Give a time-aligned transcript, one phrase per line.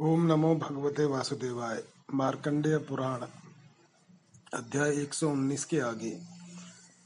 [0.00, 1.82] ओम नमो भगवते वासुदेवाय,
[2.14, 3.26] मार्कंडेय पुराण,
[4.54, 6.10] अध्याय 119 के आगे।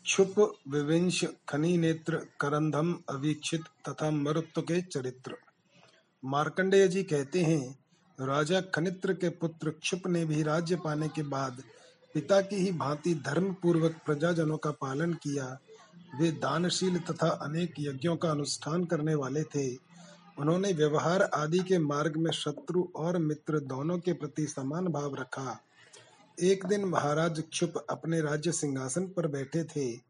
[0.04, 5.36] क्षुप विविंश खनी नेत्र करंधम अवीक्षित तथा मरुत्व के चरित्र।
[6.24, 7.78] मार्कंडेय जी कहते हैं,
[8.20, 11.62] राजा खनित्र के पुत्र क्षुप ने भी राज्य पाने के बाद
[12.14, 15.58] पिता की ही भांति धर्म पूर्वक प्रजाजनों का पालन किया।
[16.20, 19.91] वे दानशील तथा अनेक यज्ञों का अनुष्ठान करने वाले थे।
[20.38, 25.60] उन्होंने व्यवहार आदि के मार्ग में शत्रु और मित्र दोनों के प्रति समान भाव रखा।
[26.40, 30.00] एक दिन महाराज क्षुप अपने राज्य सिंहासन पर बैठे थे।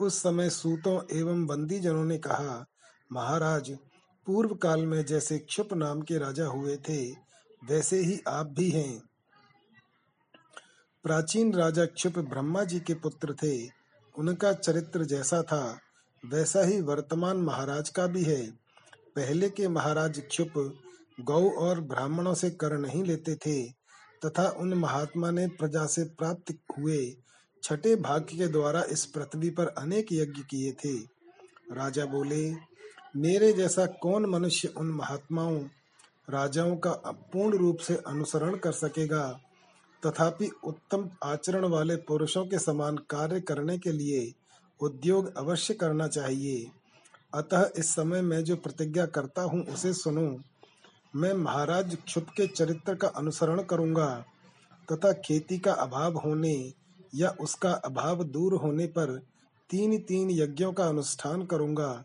[0.00, 2.66] उस समय सूतों एवं बंदी जनों ने कहा,
[3.12, 3.78] महाराज,
[4.26, 7.10] पूर्व काल में जैसे क्षुप नाम के राजा हुए थे,
[7.64, 9.02] वैसे ही आप भी हैं।
[11.02, 13.68] प्राचीन राजा क्षुप ब्रह्मा जी के पुत्र थे।
[14.18, 15.78] उनका चरित्र जैसा था,
[16.26, 18.61] वैसा ही वर्तमान महाराज का भी है।
[19.16, 20.52] पहले के महाराज क्षुप
[21.20, 23.62] गौ और ब्राह्मणों से कर नहीं लेते थे,
[24.26, 27.14] तथा उन महात्मा ने प्रजा से प्राप्त हुए
[27.62, 30.96] छठे भाग्य के द्वारा इस पृथ्वी पर अनेक यज्ञ किए थे।
[31.72, 32.50] राजा बोले,
[33.16, 35.58] मेरे जैसा कौन मनुष्य उन महात्माओं,
[36.30, 36.90] राजाओं का
[37.32, 39.40] पूर्ण रूप से अनुसरण कर सकेगा,
[40.02, 44.32] तथापि उत्तम आचरण वाले पुरुषों के समान कार्य करने के लिए
[44.80, 46.70] उद्योग अवश्य करना चाहिए?
[47.34, 50.40] अतः इस समय मैं जो प्रतिज्ञा करता हूँ, उसे सुनो।
[51.16, 54.24] मैं महाराज क्षुप के चरित्र का अनुसरण करूँगा,
[54.92, 56.72] तथा खेती का अभाव होने
[57.14, 59.20] या उसका अभाव दूर होने पर
[59.70, 62.04] तीन तीन यज्ञों का अनुष्ठान करूँगा।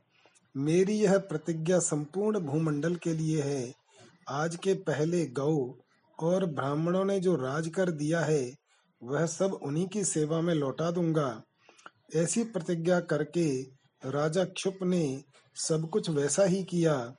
[0.57, 3.73] मेरी यह प्रतिज्ञा संपूर्ण भूमंडल के लिए है।
[4.29, 5.75] आज के पहले गौ
[6.19, 8.53] और ब्राह्मणों ने जो राज कर दिया है,
[9.03, 11.43] वह सब उन्हीं की सेवा में लौटा दूँगा।
[12.15, 15.23] ऐसी प्रतिज्ञा करके राजा क्षुप ने
[15.55, 17.13] सब कुछ वैसा ही किया।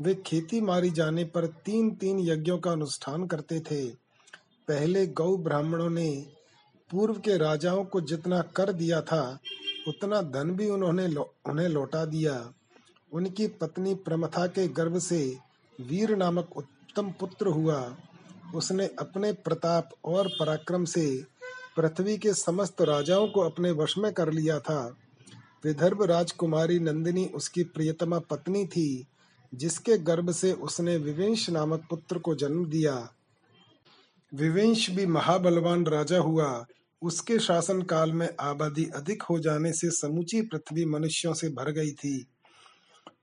[0.00, 3.86] वे खेती मारी जाने पर तीन तीन यज्ञों का अनुष्ठान करते थे।
[4.68, 6.26] पहले गौ ब्राह्मणों ने
[6.90, 9.38] पूर्व के राजाओं को जितना कर दिया था
[9.88, 12.52] उतना धन भी उन्होंने लो, उन्हें लौटा दिया।
[13.12, 15.38] उनकी पत्नी प्रमथा के गर्भ से
[15.80, 17.96] वीर नामक उत्तम पुत्र हुआ।
[18.54, 21.06] उसने अपने प्रताप और पराक्रम से
[21.76, 24.96] पृथ्वी के समस्त राजाओं को अपने वश में कर लिया था।
[25.64, 29.06] विदर्भ राजकुमारी नंदिनी उसकी प्रियतमा पत्नी थी,
[29.54, 33.12] जिसके गर्भ से उसने विवेश नामक पुत्र को जन्म दिया।
[34.34, 36.66] विवेश भी महाबलवान राजा हुआ।
[37.02, 41.90] उसके शासन काल में आबादी अधिक हो जाने से समूची पृथ्वी मनुष्यों से भर गई
[41.90, 42.26] थी।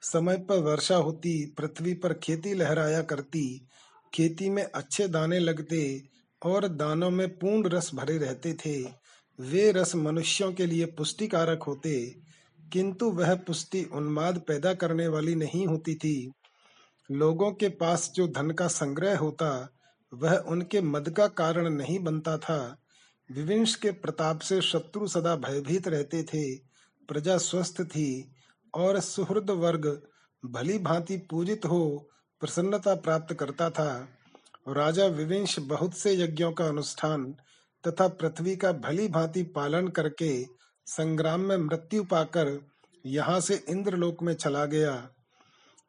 [0.01, 3.67] समय पर वर्षा होती, पृथ्वी पर खेती लहराया करती,
[4.13, 6.03] खेती में अच्छे दाने लगते
[6.45, 8.83] और दानों में पूर्ण रस भरे रहते थे।
[9.39, 12.21] वे रस मनुष्यों के लिए पुष्टिकारक होते
[12.71, 16.31] किंतु वह पुष्टि उन्माद पैदा करने वाली नहीं होती थी।
[17.11, 19.69] लोगों के पास जो धन का संग्रह होता,
[20.13, 22.77] वह उनके मद का कारण नहीं बनता था।
[23.31, 26.55] विविंश के प्रताप से शत्रु सदा भयभीत रहते थे,
[27.07, 28.31] प्रजा स्वस्थ थी,
[28.75, 30.01] और सुहृद वर्ग
[30.45, 34.07] भली भांति पूजित हो, प्रसन्नता प्राप्त करता था।
[34.67, 37.35] राजा विविंश बहुत से यज्ञों का अनुष्ठान
[37.87, 42.47] तथा पृथ्वी का भली भांति पालन करके संग्राम में मृत्यु पाकर
[43.05, 44.93] यहाँ से इंद्रलोक में चला गया।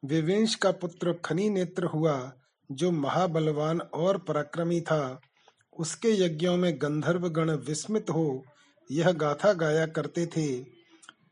[0.03, 2.33] विविंश का पुत्र खनी नेत्र हुआ,
[2.71, 5.21] जो महाबलवान और पराक्रमी था।
[5.77, 8.45] उसके यज्ञों में गंधर्व गण विस्मित हो
[8.91, 10.47] यह गाथा गाया करते थे।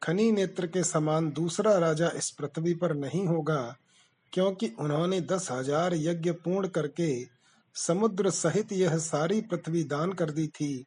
[0.03, 3.77] खनी नेत्र के समान दूसरा राजा इस पृथ्वी पर नहीं होगा,
[4.33, 7.13] क्योंकि उन्होंने दस हज़ार यज्ञ पूर्ण करके
[7.77, 10.87] समुद्र सहित यह सारी पृथ्वी दान कर दी थी।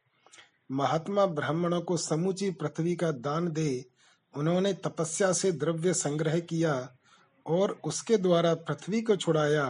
[0.70, 3.84] महात्मा ब्राह्मणों को समूची पृथ्वी का दान दे,
[4.34, 6.74] उन्होंने तपस्या से द्रव्य संग्रह किया
[7.46, 9.66] और उसके द्वारा पृथ्वी को छुड़ाया।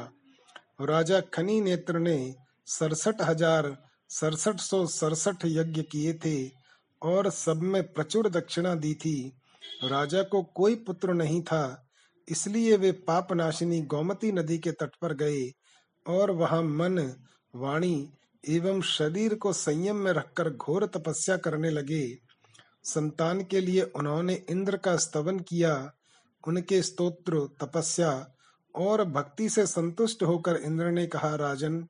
[0.81, 2.35] राजा खनी नेत्र ने
[2.69, 3.77] सड़सठ हज़ार
[4.11, 6.37] सड़सठ सौ सड़सठ यज्ञ किए थे
[7.03, 9.17] और सब में प्रचुर दक्षिणा दी थी।
[9.85, 11.87] राजा को कोई पुत्र नहीं था,
[12.29, 15.51] इसलिए वे पाप नाशिनी गोमती नदी के तट पर गए
[16.07, 16.99] और वहाँ मन,
[17.55, 18.09] वाणी
[18.49, 22.19] एवं शरीर को संयम में रखकर घोर तपस्या करने लगे।
[22.85, 25.93] संतान के लिए उन्होंने इंद्र का स्तवन किया।
[26.49, 28.35] उनके स्तोत्र, तपस्या
[28.75, 31.87] और भक्ति से संतुष्ट होकर इंद्र ने कहा, राजन,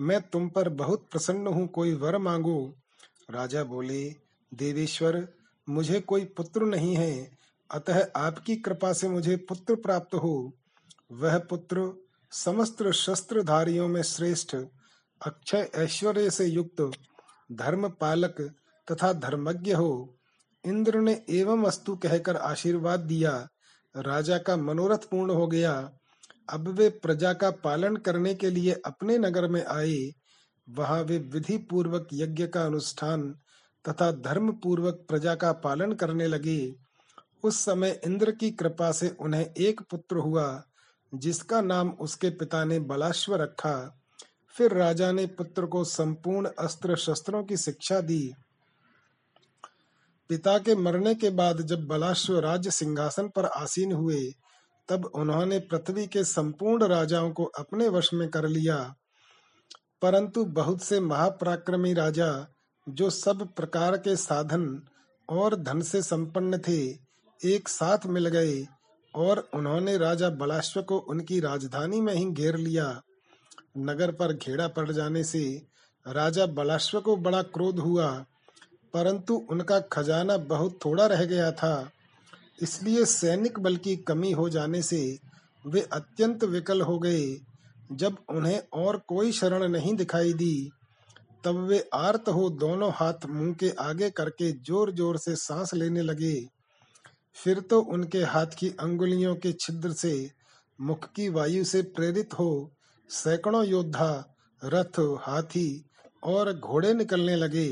[0.00, 2.76] मैं तुम पर बहुत प्रसन्न हूँ, कोई वर मांगो।
[3.30, 4.14] राजा बोले,
[4.54, 5.28] देवेश्वर,
[5.68, 7.30] मुझे कोई पुत्र नहीं है,
[7.70, 10.52] अतः आपकी कृपा से मुझे पुत्र प्राप्त हो।
[11.12, 14.56] वह पुत्र समस्त शस्त्रधारियों में श्रेष्ठ
[15.26, 16.90] अक्षय ऐश्वर्य से युक्त
[17.52, 18.40] धर्म पालक
[18.92, 20.16] तथा धर्मज्ञ हो,
[20.66, 23.48] इंद्र ने एवं वस्तु कहकर आशीर्वाद दिया।
[23.96, 25.92] राजा का मनोरथ पूर्ण हो गया।
[26.50, 30.12] अब वे प्रजा का पालन करने के लिए अपने नगर में आए।
[30.68, 33.30] वहाँ वे विधि पूर्वक यज्ञ का अनुष्ठान
[33.88, 36.74] तथा धर्म पूर्वक प्रजा का पालन करने लगे।
[37.42, 40.62] उस समय इंद्र की कृपा से उन्हें एक पुत्र हुआ,
[41.14, 44.00] जिसका नाम उसके पिता ने बलाश्व रखा।
[44.56, 48.32] फिर राजा ने पुत्र को संपूर्ण अस्त्र शस्त्रों की शिक्षा दी।
[50.28, 54.32] पिता के मरने के बाद जब बलाश्व राज्य सिंहासन पर आसीन हुए,
[54.88, 58.94] तब उन्होंने पृथ्वी के संपूर्ण राजाओं को अपने वश में कर लिया।
[60.02, 62.46] परंतु बहुत से महापराक्रमी राजा,
[62.88, 64.82] जो सब प्रकार के साधन
[65.28, 66.98] और धन से संपन्न थे,
[67.44, 68.66] एक साथ मिल गए
[69.14, 73.02] और उन्होंने राजा बलाश्व को उनकी राजधानी में ही घेर लिया।
[73.74, 75.44] नगर पर घेरा पड़ जाने से
[76.06, 78.08] राजा बलाश्व को बड़ा क्रोध हुआ,
[78.94, 81.90] परंतु उनका खजाना बहुत थोड़ा रह गया था।
[82.62, 85.00] इसलिए सैनिक बल की कमी हो जाने से
[85.64, 87.24] वे अत्यंत विकल हो गए।
[87.92, 90.70] जब उन्हें और कोई शरण नहीं दिखाई दी,
[91.44, 96.02] तब वे आर्त हो दोनों हाथ मुँह के आगे करके ज़ोर ज़ोर से सांस लेने
[96.02, 96.34] लगे।
[97.36, 100.30] फिर तो उनके हाथ की अंगुलियों के छिद्र से
[100.78, 102.70] मुख की वायु से प्रेरित हो
[103.08, 105.90] सैकड़ों योद्धा, रथ, हाथी
[106.22, 107.68] और घोड़े निकलने लगे।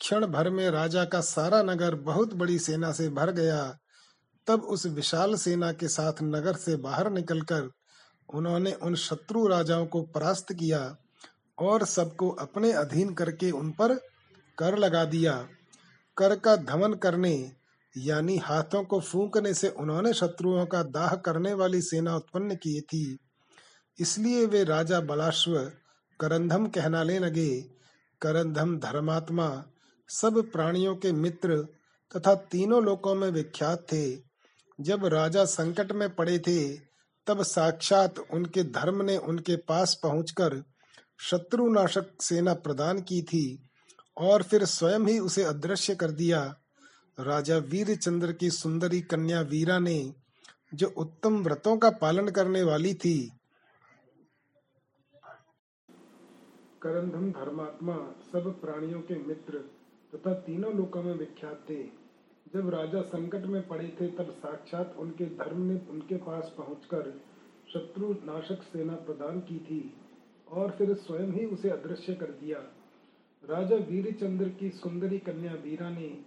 [0.00, 3.78] क्षण भर में राजा का सारा नगर बहुत बड़ी सेना से भर गया।
[4.46, 7.70] तब उस विशाल सेना के साथ नगर से बाहर निकलकर
[8.34, 10.96] उन्होंने उन शत्रु राजाओं को परास्त किया
[11.58, 13.94] और सबको अपने अधीन करके उन पर
[14.58, 15.48] कर लगा दिया।
[16.16, 17.52] कर का धमन करने,
[17.98, 23.18] यानी हाथों को फूंकने से उन्होंने शत्रुओं का दाह करने वाली सेना उत्पन्न की थी।
[24.00, 25.72] इसलिए वे राजा बलाश्व,
[26.20, 27.60] करंधम कहनाने लगे।
[28.22, 29.64] करंधम धर्मात्मा,
[30.08, 31.62] सब प्राणियों के मित्र
[32.16, 34.16] तथा तीनों लोकों में विख्यात थे।
[34.80, 36.76] जब राजा संकट में पड़े थे,
[37.26, 40.64] तब साक्षात उनके धर्म ने उनके पास पहुंचकर
[41.20, 43.68] शत्रुनाशक सेना प्रदान की थी
[44.16, 46.56] और फिर स्वयं ही उसे अदृश्य कर दिया।
[47.20, 50.14] राजा वीरचंद्र की सुंदरी कन्या वीरा ने,
[50.74, 53.35] जो उत्तम व्रतों का पालन करने वाली थी
[56.86, 59.58] करंधम धर्मात्मा, सब प्राणियों के मित्र,
[60.14, 61.82] तथा तीनों लोकों में विख्यात थे।
[62.54, 67.20] जब राजा संकट में पड़े थे, तब साक्षात उनके धर्म ने उनके पास पहुंचकर
[67.72, 69.94] शत्रु नाशक सेना प्रदान की थी,
[70.52, 72.58] और फिर स्वयं ही उसे अदृश्य कर दिया।
[73.50, 76.18] राजा वीरचंद्र की सुंदरी कन्या वीरा ने,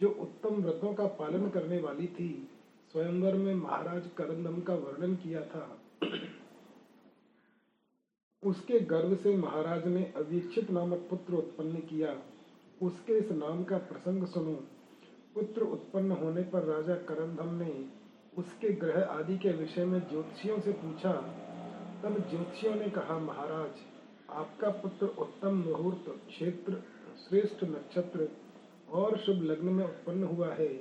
[0.00, 2.48] जो उत्तम व्रतों का पालन करने वाली थी,
[2.92, 5.78] स्वयंवर में महाराज करंदम का वर्णन किया था।
[8.44, 12.22] उसके गर्भ से महाराज ने अवीक्षित नामक पुत्र उत्पन्न किया।
[12.82, 14.54] उसके इस नाम का प्रसंग सुनो।
[15.34, 17.88] पुत्र उत्पन्न होने पर राजा करंदम ने
[18.38, 21.12] उसके ग्रह आदि के विषय में ज्योतिषियों से पूछा।
[22.02, 23.70] तब ज्योतिषियों ने कहा, महाराज,
[24.30, 26.82] आपका पुत्र उत्तम मुहूर्त, क्षेत्र,
[27.28, 28.28] श्रेष्ठ नक्षत्र
[28.90, 30.76] और शुभ लग्न में उत्पन्न हुआ है।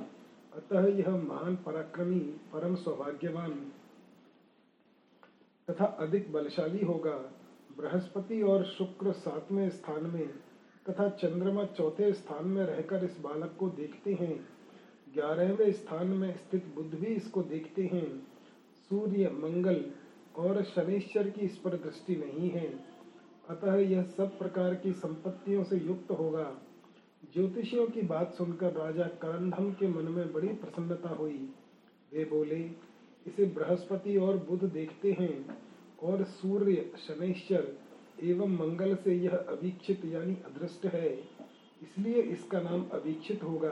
[0.54, 3.72] अतः यह महान पराक्रमी, परम सौभाग्यवान
[5.70, 7.32] तथा अधिक बलशाली होगा।
[7.78, 10.28] बृहस्पति और शुक्र सातवें स्थान में
[10.90, 14.48] तथा चंद्रमा चौथे स्थान में रहकर इस बालक को देखते हैं।
[15.14, 18.28] ग्यारहवें स्थान में स्थित बुद्ध भी इसको देखते हैं।
[18.90, 19.86] सूर्य, मंगल
[20.36, 22.86] और शनिश्चर की इस पर दृष्टि नहीं है।
[23.50, 26.58] अतः यह सब प्रकार की संपत्तियों से युक्त होगा।
[27.34, 31.54] ज्योतिषियों की बात सुनकर राजा करंधम के मन में बड़ी प्रसन्नता हुई।
[32.14, 32.60] वे बोले,
[33.28, 35.64] इसे बृहस्पति और बुध देखते हैं।
[36.04, 37.68] और सूर्य शनिश्चर
[38.24, 41.12] एवं मंगल से यह अवीक्षित यानी अदृष्ट है,
[41.82, 43.70] इसलिए इसका नाम अवीक्षित होगा।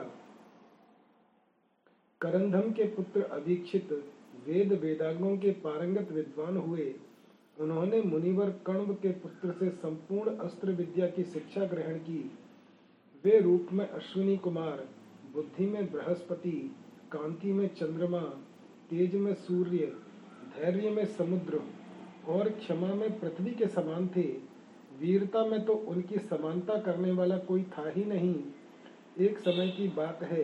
[2.22, 3.92] करंधम के पुत्र अवीक्षित,
[4.48, 6.94] वेद वेदांगों के पारंगत विद्वान हुए।
[7.58, 12.20] उन्होंने मुनिवर कण्व के पुत्र से संपूर्ण अस्त्र विद्या की शिक्षा ग्रहण की।
[13.24, 14.88] वे रूप में अश्विनी कुमार,
[15.34, 16.76] बुद्धि में बृहस्पति,
[17.12, 18.22] कांति में चंद्रमा,
[18.90, 19.92] तेज में सूर्य,
[20.56, 21.62] धैर्य में समुद्र।
[22.28, 24.28] और क्षमा में पृथ्वी के समान थे।
[25.00, 28.36] वीरता में तो उनकी समानता करने वाला कोई था ही नहीं।
[29.20, 30.44] एक समय की बात है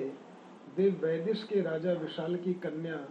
[0.78, 3.08] वे वैदिश के राजा विशाल की कन्या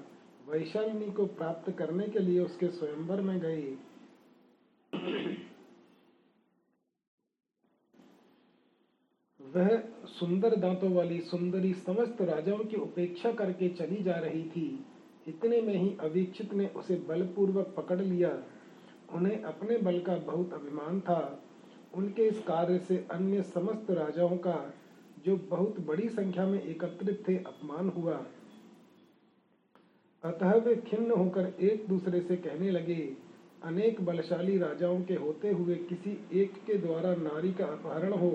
[0.48, 3.76] वैशालिनी को प्राप्त करने के लिए उसके स्वयंवर में गए
[9.40, 9.68] वह
[10.08, 14.84] सुंदर दांतों वाली, सुंदरी, समस्त राजाओं की उपेक्षा करके चली जा रही थी।
[15.28, 18.30] इतने में ही अवीक्षित ने उसे बलपूर्वक पकड़ लिया।
[19.10, 21.42] उन्हें अपने बल का बहुत अभिमान था।
[21.94, 24.72] उनके इस कार्य से अन्य समस्त राजाओं का,
[25.24, 28.24] जो बहुत बड़ी संख्या में एकत्रित थे, अपमान हुआ।
[30.24, 33.16] अतः वे खिन्न होकर एक दूसरे से कहने लगे,
[33.62, 38.32] अनेक बलशाली राजाओं के होते हुए किसी एक के द्वारा नारी का अपहरण हो,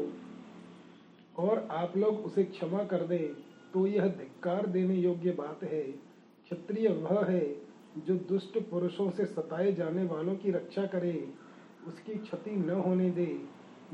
[1.36, 3.34] और आप लोग उसे क्षमा कर दें
[3.74, 7.44] तो यह धिक्कार देने योग्य बात है। क्षत्रिय वह है
[7.98, 11.34] जो दुष्ट पुरुषों से सताए जाने वालों की रक्षा करे,
[11.88, 13.46] उसकी क्षति न होने दे,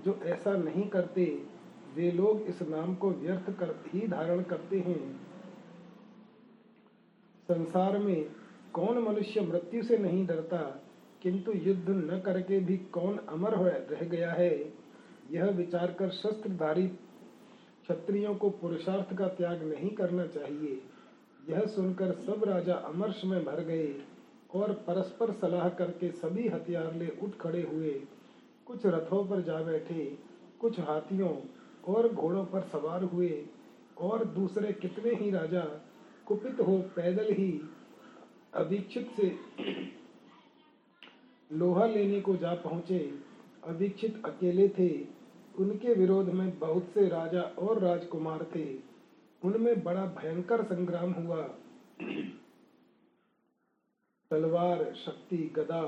[0.06, 1.44] जो ऐसा नहीं करते,
[1.96, 5.22] वे लोग इस नाम को व्यर्थ कर ही धारण करते हैं।
[7.48, 8.30] संसार में
[8.74, 10.84] कौन मनुष्य मृत्यु से नहीं डरता,
[11.22, 14.74] किंतु युद्ध न करके भी कौन अमर हो, रह गया है?
[15.32, 20.82] यह विचार कर शस्त्रधारी क्षत्रियों को पुरुषार्थ का त्याग नहीं करना चाहिए।
[21.50, 24.02] यह सुनकर सब राजा अमर्ष में भर गए
[24.56, 27.92] और परस्पर सलाह करके सभी हथियार ले उठ खड़े हुए।
[28.68, 30.18] कुछ रथों पर जा बैठे,
[30.62, 31.36] कुछ हाथियों
[31.88, 33.46] और घोड़ों पर सवार हुए
[33.98, 35.62] और दूसरे कितने ही राजा
[36.26, 37.62] कुपित हो पैदल ही
[38.54, 39.38] अवीक्षित से
[41.52, 43.00] लोहा लेने को जा पहुँचे।
[43.64, 44.90] अवीक्षित अकेले थे।
[45.60, 48.87] उनके विरोध में बहुत से राजा और राजकुमार थे।
[49.48, 51.42] उनमें बड़ा भयंकर संग्राम हुआ।
[54.32, 55.84] तलवार, शक्ति, गदा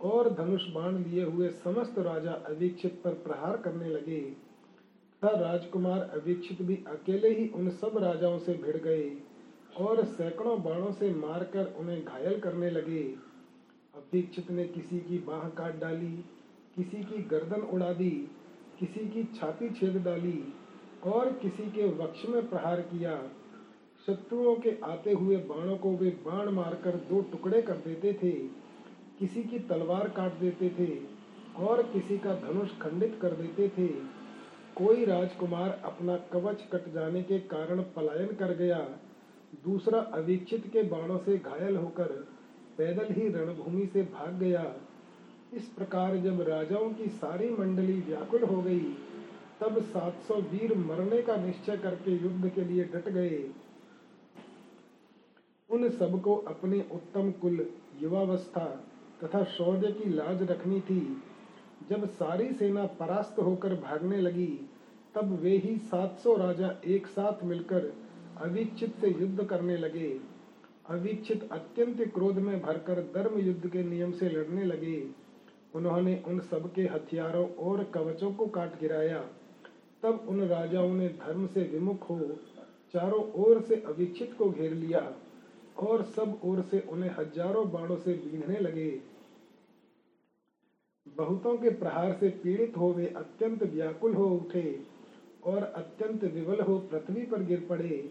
[0.00, 6.62] और धनुष बाण लिए हुए समस्त राजा अवीक्षित पर प्रहार करने लगे। तथा राजकुमार अवीक्षित
[6.62, 9.10] भी अकेले ही उन सब राजाओं से भिड़ गए
[9.76, 13.02] और सैकड़ों बाणों से मारकर उन्हें घायल करने लगे।
[13.94, 16.16] अवीक्षित ने किसी की बाह काट डाली,
[16.76, 18.10] किसी की गर्दन उड़ा दी,
[18.78, 20.42] किसी की छाती छेद डाली
[21.06, 23.16] और किसी के वक्ष में प्रहार किया?
[24.06, 28.30] शत्रुओं के आते हुए बाणों को वे बाण मारकर दो टुकड़े कर देते थे।
[29.18, 30.88] किसी की तलवार काट देते थे
[31.64, 33.86] और किसी का धनुष खंडित कर देते थे।
[34.76, 38.78] कोई राजकुमार अपना कवच कट जाने के कारण पलायन कर गया।
[39.64, 42.28] दूसरा अवीक्षित के बाणों से घायल होकर
[42.78, 44.74] पैदल ही रणभूमि से भाग गया।
[45.54, 48.96] इस प्रकार जब राजाओं की सारी मंडली व्याकुल हो गई
[49.64, 53.50] तब 700 वीर मरने का निश्चय करके युद्ध के लिए डट गए।
[55.70, 57.66] उन सबको अपने उत्तम कुल,
[58.00, 58.84] युवावस्था
[59.24, 61.22] तथा शौर्य की लाज रखनी थी।
[61.90, 64.68] जब सारी सेना परास्त होकर भागने लगी,
[65.14, 67.92] तब वे ही 700 राजा एक साथ मिलकर
[68.36, 70.20] अवीक्षित से युद्ध करने लगे।
[70.90, 75.10] अवीक्षित अत्यंत क्रोध में भरकर धर्म युद्ध के नियम से लड़ने लगे।
[75.74, 79.24] उन्होंने उन सबके हथियारों और कवचों को काट गिराया।
[80.04, 82.18] तब उन राजाओं ने धर्म से विमुख हो
[82.94, 85.00] चारों ओर से अवीक्षित को घेर लिया
[85.76, 88.88] और सब ओर से उन्हें हज़ारों बाणों से बीनने लगे।
[91.06, 94.78] बहुतों के प्रहार से पीड़ित हो वे अत्यंत व्याकुल हो उठे
[95.44, 98.10] और अत्यंत विवल हो पृथ्वी पर गिर पड़े।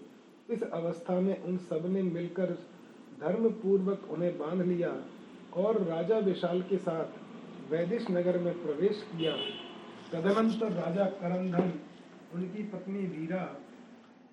[0.50, 2.57] इस अवस्था में उन सबने मिलकर
[3.19, 4.95] धर्म पूर्वक उन्हें बाँध लिया
[5.53, 9.35] और राजा विशाल के साथ वैदिश नगर में प्रवेश किया।
[10.13, 11.72] तदनंतर राजा करंधन,
[12.34, 13.43] उनकी पत्नी वीरा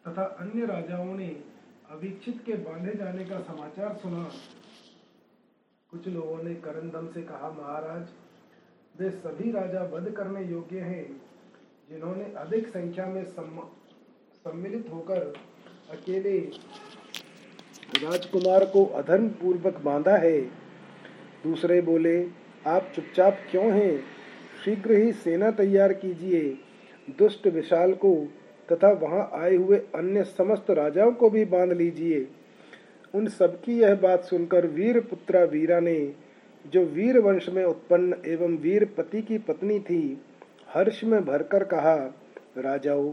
[0.05, 1.29] तथा अन्य राजाओं ने
[1.91, 4.31] अवीक्षित के बांधे जाने का समाचार सुना।
[5.93, 8.09] कुछ लोगों ने करंदम से कहा, महाराज,
[8.95, 11.07] वे सभी राजा वध करने योग्य हैं,
[11.89, 15.33] जिन्होंने अधिक संख्या में सम्मिलित होकर
[15.91, 16.39] अकेले
[17.99, 20.41] राजकुमार को अधर्म पूर्वक बांधा है।
[21.43, 22.17] दूसरे बोले,
[22.67, 24.20] आप चुपचाप क्यों हैं?
[24.64, 26.59] शीघ्र ही सेना तैयार कीजिए।
[27.19, 28.29] दुष्ट विशाल को
[28.73, 32.29] तथा वहाँ आए हुए अन्य समस्त राजाओं को भी बाँध लीजिए।
[33.14, 36.14] उन सबकी यह बात सुनकर वीर पुत्रा वीरा ने,
[36.73, 40.21] जो वीर वंश में उत्पन्न एवं वीर पति की पत्नी थी,
[40.75, 41.97] हर्ष में भरकर कहा,
[42.59, 43.12] राजाओं,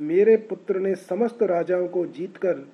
[0.00, 2.68] मेरे पुत्र ने समस्त राजाओं को जीतकर,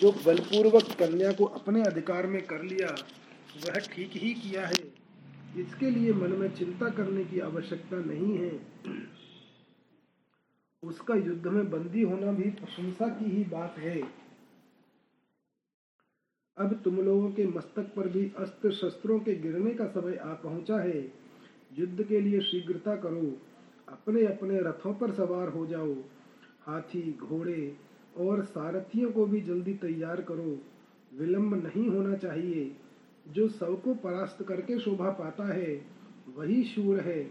[0.00, 2.88] जो बलपूर्वक कन्या को अपने अधिकार में कर लिया,
[3.66, 5.05] वह ठीक ही किया है।
[5.58, 8.60] इसके लिए मन में चिंता करने की आवश्यकता नहीं है।
[10.82, 14.26] उसका युद्ध में बंदी होना भी प्रशंसा की ही बात है।
[16.58, 20.76] अब तुम लोगों के मस्तक पर भी अस्त्र शस्त्रों के गिरने का समय आ पहुँचा
[20.76, 21.12] है।
[21.78, 23.36] युद्ध के लिए शीघ्रता करो।
[23.88, 25.94] अपने अपने रथों पर सवार हो जाओ।
[26.60, 27.76] हाथी, घोड़े
[28.16, 30.60] और सारथियों को भी जल्दी तैयार करो।
[31.14, 32.76] विलंब नहीं होना चाहिए।
[33.28, 35.86] जो सबको परास्त करके शोभा पाता है,
[36.36, 37.30] वही शूर है।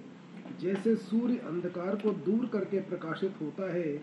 [0.61, 4.01] जैसे सूर्य अंधकार को दूर करके प्रकाशित होता है,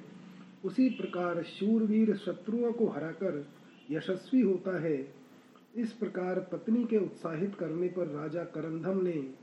[0.64, 3.46] उसी प्रकार शूरवीर शत्रुओं को हराकर
[3.90, 5.14] यशस्वी होता है।
[5.76, 9.34] इस प्रकार पत्नी के उत्साहित करने पर राजा करंधम ने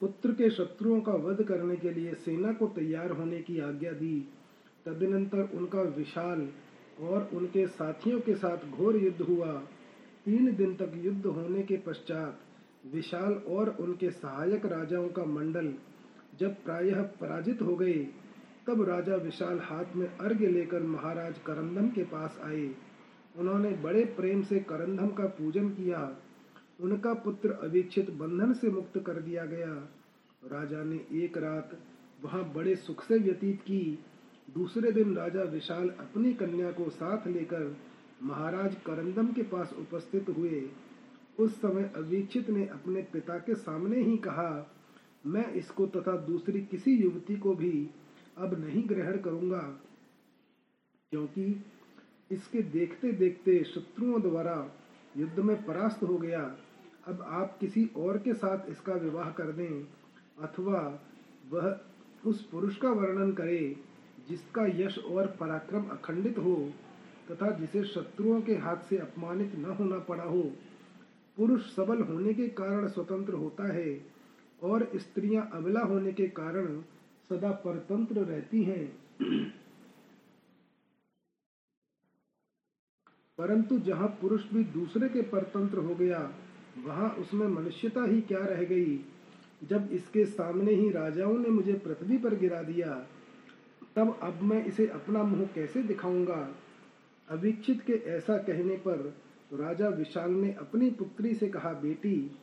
[0.00, 4.28] पुत्र के शत्रुओं का वध करने के लिए सेना को तैयार होने की आज्ञा दी।
[4.86, 6.48] तदनंतर उनका विशाल
[7.00, 9.62] और उनके साथियों के साथ घोर युद्ध हुआ।
[10.28, 12.38] तीन दिन तक युद्ध होने के पश्चात
[12.94, 15.72] विशाल और उनके सहायक राजाओं का मंडल
[16.40, 18.06] जब प्रायः पराजित हो गए,
[18.66, 22.74] तब राजा विशाल हाथ में अर्घ्य लेकर महाराज करंदम के पास आए।
[23.38, 26.16] उन्होंने बड़े प्रेम से करंदम का पूजन किया।
[26.80, 29.74] उनका पुत्र अवीक्षित बंधन से मुक्त कर दिया गया।
[30.44, 31.78] राजा ने एक रात
[32.24, 33.98] वहाँ बड़े सुख से व्यतीत की।
[34.54, 37.76] दूसरे दिन राजा विशाल अपनी कन्या को साथ लेकर
[38.20, 40.62] महाराज करंदम के पास उपस्थित हुए।
[41.38, 44.66] उस समय अवीक्षित ने अपने पिता के सामने ही कहा,
[45.26, 47.88] मैं इसको तथा दूसरी किसी युवती को भी
[48.38, 49.60] अब नहीं ग्रहण करूँगा,
[51.12, 51.64] क्योंकि
[52.30, 54.56] इसके देखते देखते शत्रुओं द्वारा
[55.14, 56.40] युद्ध में परास्त हो गया।
[57.06, 59.86] अब आप किसी और के साथ इसका विवाह कर दें,
[60.40, 60.80] अथवा
[61.50, 61.78] वह
[62.26, 63.76] उस पुरुष का वर्णन करे,
[64.28, 66.56] जिसका यश और पराक्रम अखंडित हो।
[67.30, 70.42] तथा जिसे शत्रुओं के हाथ से अपमानित न होना पड़ा हो।
[71.36, 74.06] पुरुष सबल होने के कारण स्वतंत्र होता है
[74.62, 76.80] और स्त्रियाँ अबला होने के कारण
[77.28, 78.98] सदा परतंत्र रहती हैं।
[83.38, 86.34] परंतु जहाँ पुरुष भी दूसरे के परतंत्र हो गया,
[86.84, 89.04] वहाँ उसमें मनुष्यता ही क्या रह गई?
[89.64, 93.06] जब इसके सामने ही राजाओं ने मुझे पृथ्वी पर गिरा दिया,
[93.96, 96.54] तब अब मैं इसे अपना मुँह कैसे दिखाऊँगा?
[97.30, 99.16] अवीक्षित के ऐसा कहने पर
[99.52, 102.36] राजा विशाल ने अपनी पुत्री से कहा, बेटी,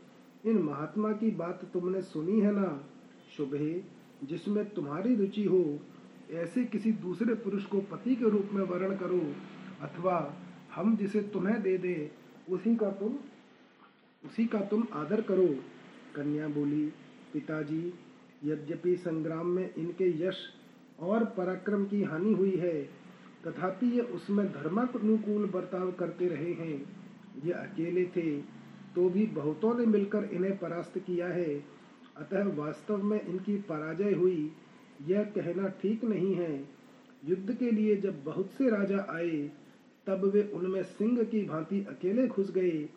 [0.46, 2.84] इन महात्मा की बात तुमने सुनी है ना?
[3.38, 3.84] शुभ,
[4.24, 5.80] जिसमें तुम्हारी रुचि हो,
[6.32, 9.34] ऐसे किसी दूसरे पुरुष को पति के रूप में वर्ण करो,
[9.82, 10.34] अथवा
[10.76, 12.12] हम जिसे तुम्हें दे दे,
[12.50, 13.16] उसी का तुम,
[14.26, 15.48] उसी का तुम आदर करो।
[16.16, 16.94] कन्या बोली,
[17.34, 17.94] पिताजी,
[18.44, 20.38] यद्यपि संग्राम में इनके यश
[21.00, 23.05] और पराक्रम की हानि हुई है
[23.48, 26.76] तथापि ये उसमें धर्मानुकूल बर्ताव करते रहे हैं।
[27.46, 28.32] ये अकेले थे
[28.96, 31.54] तो भी बहुतों ने मिलकर इन्हें परास्त किया है।
[32.18, 34.52] अतः वास्तव में इनकी पराजय हुई,
[35.08, 36.54] यह कहना ठीक नहीं है।
[37.24, 39.52] युद्ध के लिए जब बहुत से राजा आए,
[40.08, 42.88] तब वे उनमें सिंह की भांति अकेले घुस गए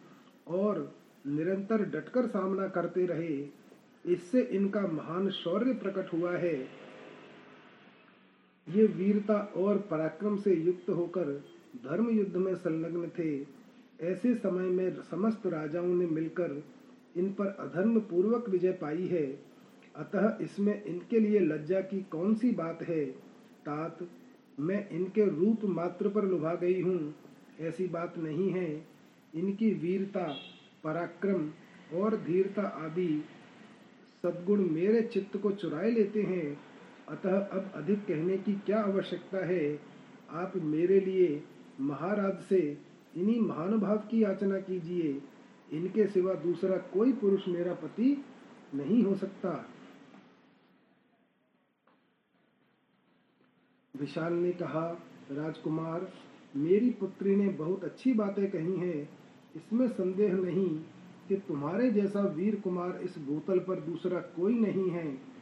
[0.48, 0.80] और
[1.26, 3.36] निरंतर डटकर सामना करते रहे।
[4.04, 6.56] इससे इनका महान शौर्य प्रकट हुआ है।
[8.68, 11.44] ये वीरता और पराक्रम से युक्त होकर
[11.76, 13.58] धर्म युद्ध में संलग्न थे।
[14.00, 16.64] ऐसे समय में समस्त राजाओं ने मिलकर
[17.16, 19.26] इन पर अधर्म पूर्वक विजय पाई है।
[19.96, 23.04] अतः इसमें इनके लिए लज्जा की कौन सी बात है?
[23.66, 24.08] तात,
[24.60, 27.14] मैं इनके रूप मात्र पर लुभा गई हूँ।
[27.60, 28.86] ऐसी बात नहीं है।
[29.34, 30.36] इनकी वीरता,
[30.84, 31.50] पराक्रम
[31.94, 33.24] और धीरता आदि
[34.22, 36.67] सद्गुण मेरे चित्त को चुराए लेते हैं।
[37.08, 39.80] अतः अब अधिक कहने की क्या आवश्यकता है?
[40.30, 41.42] आप मेरे लिए
[41.80, 42.78] महाराज से
[43.16, 45.22] इन्हीं महानुभाव की याचना कीजिए।
[45.72, 48.24] इनके सिवा दूसरा कोई पुरुष मेरा पति
[48.74, 49.70] नहीं हो सकता।
[53.96, 56.12] विशाल ने कहा, राजकुमार,
[56.56, 59.08] मेरी पुत्री ने बहुत अच्छी बातें कही हैं।
[59.56, 60.78] इसमें संदेह नहीं
[61.28, 65.37] कि तुम्हारे जैसा वीर कुमार इस भूतल पर दूसरा कोई नहीं है।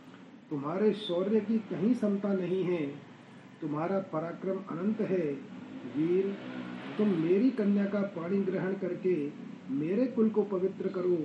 [0.50, 2.86] तुम्हारे शौर्य की कहीं समता नहीं है।
[3.60, 5.32] तुम्हारा पराक्रम अनंत है।
[5.96, 6.36] वीर,
[6.98, 9.32] तुम मेरी कन्या का पाणी ग्रहण करके
[9.70, 11.16] मेरे कुल को पवित्र करो।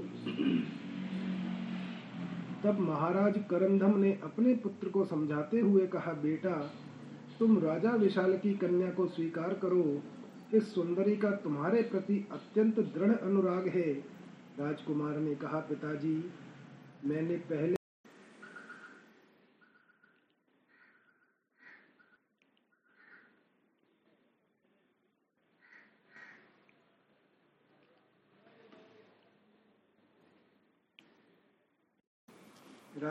[2.64, 6.72] तब महाराज करंधम ने अपने पुत्र को समझाते हुए कहा, बेटा,
[7.40, 10.02] तुम राजा विशाल की कन्या को स्वीकार करो।
[10.54, 13.92] इस सुंदरी का तुम्हारे प्रति अत्यंत दृढ़ अनुराग है।
[14.60, 16.32] राजकुमार ने कहा, पिताजी,
[17.06, 17.81] मैंने पहले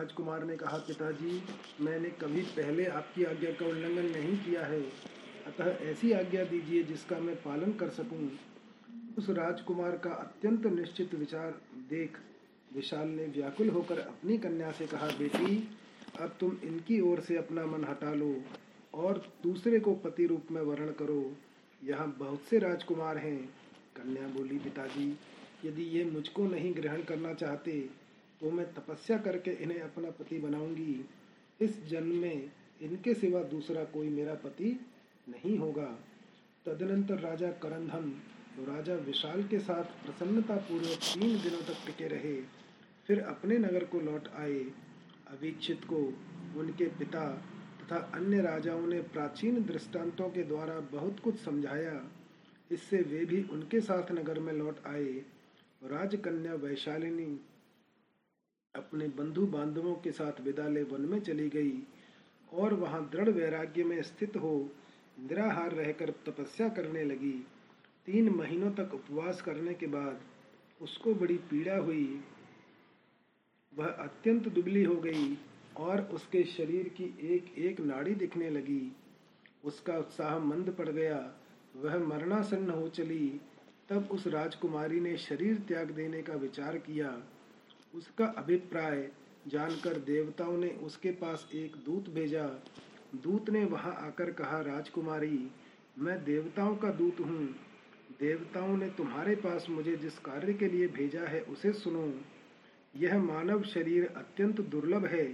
[0.01, 1.43] राजकुमार ने कहा, पिताजी,
[1.81, 4.81] मैंने कभी पहले आपकी आज्ञा का उल्लंघन नहीं किया है।
[5.47, 8.31] अतः ऐसी आज्ञा दीजिए जिसका मैं पालन कर सकूँ।
[9.19, 11.61] उस राजकुमार का अत्यंत निश्चित विचार
[11.91, 12.19] देख
[12.75, 15.69] विशाल ने व्याकुल होकर अपनी कन्या से कहा, बेटी,
[16.21, 18.35] अब तुम इनकी ओर से अपना मन हटा लो
[18.95, 21.37] और दूसरे को पति रूप में वर्ण करो।
[21.85, 23.39] यहाँ बहुत से राजकुमार हैं।
[23.97, 25.19] कन्या बोली, पिताजी,
[25.65, 27.89] यदि ये मुझको नहीं ग्रहण करना चाहते
[28.41, 31.05] तो मैं तपस्या करके इन्हें अपना पति बनाऊँगी।
[31.61, 32.51] इस जन्म में
[32.83, 34.81] इनके सिवा दूसरा कोई मेरा पति
[35.29, 35.87] नहीं होगा।
[36.67, 38.13] तदनंतर राजा करंधम
[38.69, 42.35] राजा विशाल के साथ प्रसन्नतापूर्वक तीन दिनों तक टिके रहे।
[43.07, 44.59] फिर अपने नगर को लौट आए।
[45.31, 45.97] अवीक्षित को
[46.57, 47.27] उनके पिता
[47.81, 52.11] तथा अन्य राजाओं ने प्राचीन दृष्टांतों के द्वारा बहुत कुछ समझाया।
[52.71, 55.13] इससे वे भी उनके साथ नगर में लौट आए।
[55.83, 57.41] राजकन्या वैशालिनी
[58.75, 61.87] अपने बंधु बांधवों के साथ विदाले वन में चली गई
[62.53, 64.71] और वहाँ दृढ़ वैराग्य में स्थित हो
[65.21, 67.47] निराहार रहकर तपस्या करने लगी।
[68.07, 70.21] तीन महीनों तक उपवास करने के बाद
[70.83, 72.25] उसको बड़ी पीड़ा हुई।
[73.79, 75.39] वह अत्यंत दुबली हो गई
[75.77, 78.93] और उसके शरीर की एक एक नाड़ी दिखने लगी।
[79.65, 81.35] उसका उत्साह मंद पड़ गया।
[81.77, 83.41] वह मरणासन्न हो चली।
[83.89, 87.23] तब उस राजकुमारी ने शरीर त्याग देने का विचार किया।
[87.95, 89.11] उसका अभिप्राय
[89.49, 92.45] जानकर देवताओं ने उसके पास एक दूत भेजा।
[93.15, 95.51] दूत ने वहाँ आकर कहा, राजकुमारी,
[95.99, 97.47] मैं देवताओं का दूत हूँ।
[98.21, 102.15] देवताओं ने तुम्हारे पास मुझे जिस कार्य के लिए भेजा है उसे सुनो।
[102.97, 105.25] यह मानव शरीर अत्यंत दुर्लभ है।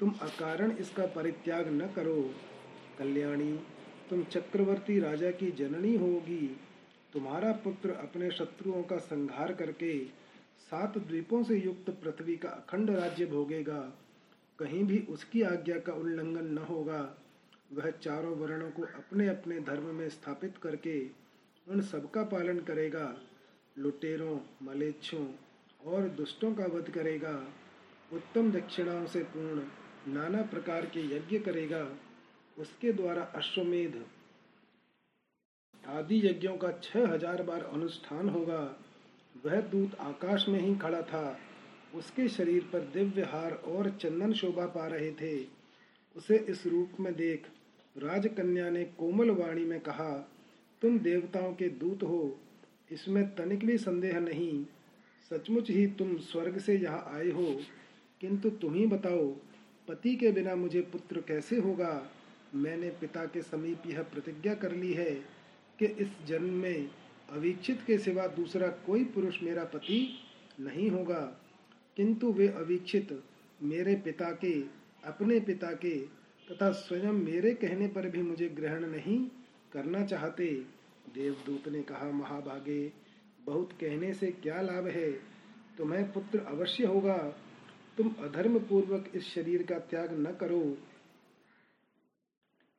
[0.00, 2.34] तुम अकारण इसका परित्याग न करो।
[2.98, 3.52] कल्याणी,
[4.10, 6.60] तुम चक्रवर्ती राजा की जननी होगी।
[7.12, 10.19] तुम्हारा पुत्र अपने शत्रुओं का संहार करके
[10.70, 13.80] सात द्वीपों से युक्त पृथ्वी का अखंड राज्य भोगेगा।
[14.58, 17.00] कहीं भी उसकी आज्ञा का उल्लंघन न होगा।
[17.72, 21.00] वह चारों वर्णों को अपने अपने धर्म में स्थापित करके
[21.66, 23.06] उन सबका पालन करेगा।
[23.76, 25.26] लुटेरों मलेच्छों
[25.86, 27.32] और दुष्टों का वध करेगा।
[28.12, 29.62] उत्तम दक्षिणाओं से पूर्ण
[30.12, 31.82] नाना प्रकार के यज्ञ करेगा।
[32.56, 34.04] उसके द्वारा अश्वमेध
[35.84, 38.62] आदि यज्ञों का छह हज़ार बार अनुष्ठान होगा।
[39.46, 41.38] वह दूत आकाश में ही खड़ा था।
[41.94, 45.46] उसके शरीर पर दिव्य हार और चंदन शोभा पा रहे थे।
[46.16, 47.48] उसे इस रूप में देख
[47.98, 50.30] राजकन्या ने कोमल वाणी में कहा,
[50.82, 52.40] तुम देवताओं के दूत हो।
[52.92, 54.66] इसमें तनिक भी संदेह नहीं।
[55.30, 57.60] सचमुच ही तुम स्वर्ग से यहाँ आए हो।
[58.20, 59.36] किंतु तुम ही बताओ,
[59.88, 62.10] पति के बिना मुझे पुत्र कैसे होगा?
[62.54, 65.10] मैंने पिता के समीप यह प्रतिज्ञा कर ली है
[65.78, 66.90] कि इस जन्म में
[67.30, 70.18] अवीक्षित के सिवा दूसरा कोई पुरुष मेरा पति
[70.60, 71.40] नहीं होगा।
[71.96, 73.22] किंतु वे अवीक्षित
[73.62, 74.60] मेरे पिता के,
[75.04, 75.98] अपने पिता के
[76.50, 79.30] तथा स्वयं मेरे कहने पर भी मुझे ग्रहण नहीं
[79.72, 80.46] करना चाहते।
[81.14, 82.92] देवदूत ने कहा, महाभागे,
[83.44, 85.12] बहुत कहने से क्या लाभ है?
[85.78, 87.16] तुम्हें पुत्र अवश्य होगा।
[87.96, 90.78] तुम अधर्म पूर्वक इस शरीर का त्याग न करो।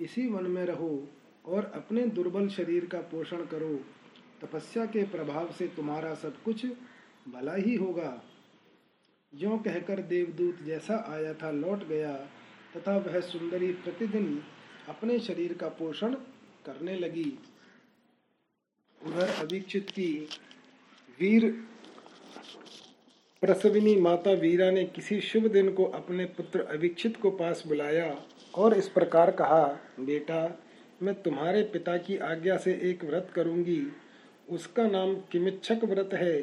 [0.01, 1.07] इसी वन में रहो
[1.45, 3.79] और अपने दुर्बल शरीर का पोषण करो।
[4.41, 6.65] तपस्या के प्रभाव से तुम्हारा सब कुछ
[7.27, 8.21] भला ही होगा।
[9.33, 12.13] जो कहकर देवदूत जैसा आया था लौट गया,
[12.77, 14.41] तथा वह सुंदरी प्रतिदिन
[14.89, 16.13] अपने शरीर का पोषण
[16.65, 17.31] करने लगी।
[19.01, 20.11] उधर अवीक्षित की
[21.19, 21.49] वीर
[23.43, 28.15] प्रसविनी माता वीरा ने किसी शुभ दिन को अपने पुत्र अवीक्षित को पास बुलाया
[28.55, 29.63] और इस प्रकार कहा,
[29.99, 30.59] बेटा,
[31.01, 33.81] मैं तुम्हारे पिता की आज्ञा से एक व्रत करूँगी।
[34.51, 36.41] उसका नाम किमिच्छक व्रत है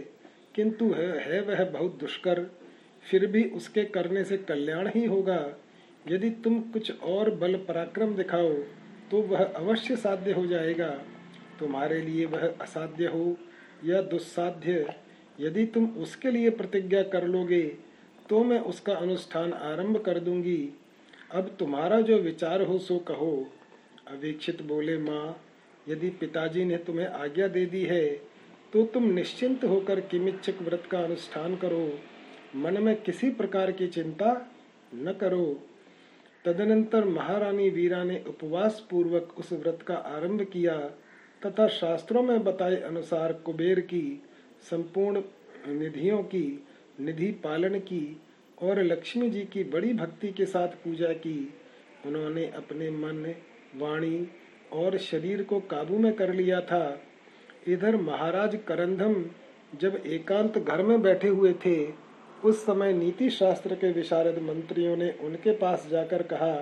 [0.54, 2.40] किंतु है, है वह बहुत दुष्कर।
[3.04, 5.40] फिर भी उसके करने से कल्याण ही होगा।
[6.10, 8.52] यदि तुम कुछ और बल पराक्रम दिखाओ
[9.10, 10.88] तो वह अवश्य साध्य हो जाएगा।
[11.58, 13.36] तुम्हारे लिए वह असाध्य हो
[13.84, 14.94] या दुस्साध्य।
[15.40, 17.62] यदि तुम उसके लिए प्रतिज्ञा कर लोगे
[18.28, 20.68] तो मैं उसका अनुष्ठान आरंभ कर दूँगी।
[21.32, 23.46] अब तुम्हारा जो विचार हो सो कहो।
[24.08, 25.40] अवीक्षित बोले माँ
[25.88, 28.06] यदि पिताजी ने तुम्हें आज्ञा दे दी है
[28.72, 31.98] तो तुम निश्चिंत होकर किमिच्छक व्रत का अनुष्ठान करो।
[32.56, 34.50] मन में किसी प्रकार की चिंता
[34.94, 35.62] न करो।
[36.44, 40.76] तदनंतर महारानी वीरा ने उपवास पूर्वक उस व्रत का आरंभ किया,
[41.42, 44.22] तथा शास्त्रों में बताए अनुसार कुबेर की,
[44.70, 45.22] संपूर्ण
[45.68, 46.64] निधियों की,
[47.00, 48.20] निधि पालन की,
[48.62, 51.54] और लक्ष्मी जी की बड़ी भक्ति के साथ पूजा की।
[52.06, 53.34] उन्होंने अपने मन,
[53.76, 54.28] वाणी
[54.72, 57.00] और शरीर को काबू में कर लिया था।
[57.68, 59.24] इधर महाराज करंधम
[59.80, 61.88] जब एकांत घर में बैठे हुए थे,
[62.44, 66.54] उस समय नीति शास्त्र के विशारद मंत्रियों ने उनके पास जाकर कहा,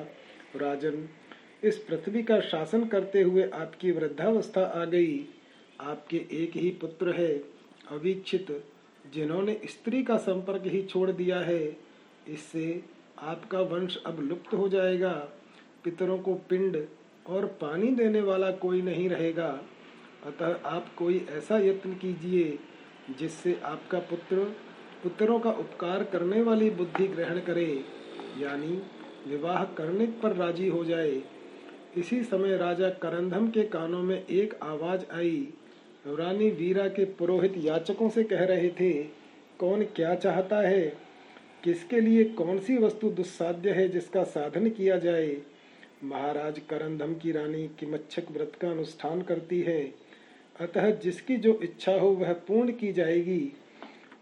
[0.57, 1.09] राजन,
[1.64, 5.29] इस पृथ्वी का शासन करते हुए आपकी वृद्धावस्था आ गई।
[5.81, 7.33] आपके एक ही पुत्र है,
[7.90, 8.64] अवीक्षित,
[9.14, 11.77] जिन्होंने स्त्री का संपर्क ही छोड़ दिया है।
[12.29, 12.83] इससे
[13.19, 15.29] आपका वंश अब लुप्त हो जाएगा।
[15.85, 16.87] पितरों को पिंड
[17.29, 19.49] और पानी देने वाला कोई नहीं रहेगा।
[20.27, 22.59] अतः आप कोई ऐसा यत्न कीजिए
[23.19, 24.37] जिससे आपका पुत्र,
[25.03, 27.85] पुत्रों का उपकार करने वाली बुद्धि ग्रहण करे,
[28.39, 28.83] यानी
[29.29, 31.23] विवाह करने पर राज़ी हो जाए।
[31.97, 35.49] इसी समय राजा करंधम के कानों में एक आवाज़ आई।
[36.07, 38.93] रानी वीरा के पुरोहित याचकों से कह रहे थे,
[39.59, 40.83] कौन क्या चाहता है?
[41.65, 45.37] किसके लिए कौन सी वस्तु दुस्साध्य है जिसका साधन किया जाए?
[46.01, 49.83] महाराज करंदम की रानी किमच्छक व्रत का अनुष्ठान करती है।
[50.61, 53.41] अतः जिसकी जो इच्छा हो वह पूर्ण की जाएगी।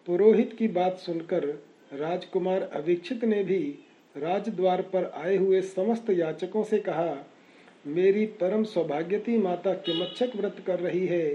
[0.07, 1.45] पुरोहित की बात सुनकर
[1.93, 3.59] राजकुमार अवीक्षित ने भी
[4.15, 7.17] राजद्वार पर आए हुए समस्त याचकों से कहा,
[7.87, 11.29] मेरी परम सौभाग्यती माता किमच्छक व्रत कर रही है।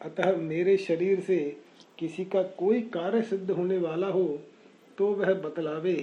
[0.00, 1.38] अतः मेरे शरीर से
[1.98, 4.26] किसी का कोई कार्य सिद्ध होने वाला हो
[4.98, 5.96] तो वह बतलावे।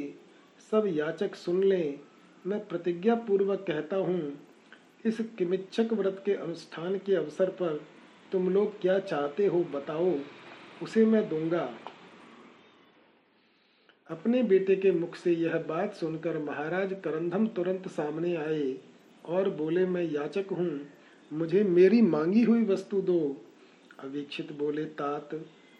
[0.72, 2.00] सब याचक सुन लें।
[2.46, 4.32] मैं प्रतिज्ञा पूर्वक कहता हूँ,
[5.06, 7.80] इस किमिच्छक व्रत के अनुष्ठान के अवसर पर
[8.32, 10.14] तुम लोग क्या चाहते हो बताओ,
[10.84, 11.70] उसे मैं दूँगा।
[14.10, 18.76] अपने बेटे के मुख से यह बात सुनकर महाराज करंधम तुरंत सामने आए
[19.26, 20.80] और बोले, मैं याचक हूँ,
[21.32, 23.20] मुझे मेरी मांगी हुई वस्तु दो।
[24.00, 25.30] अवीक्षित बोले, तात,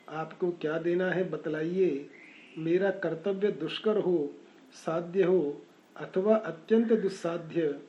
[0.10, 2.10] आपको क्या देना है, बतलाइए।
[2.58, 4.30] मेरा कर्तव्य दुष्कर हो,
[4.76, 5.62] साध्य हो
[5.96, 7.80] अथवा अत्यंत दुस्साध्य।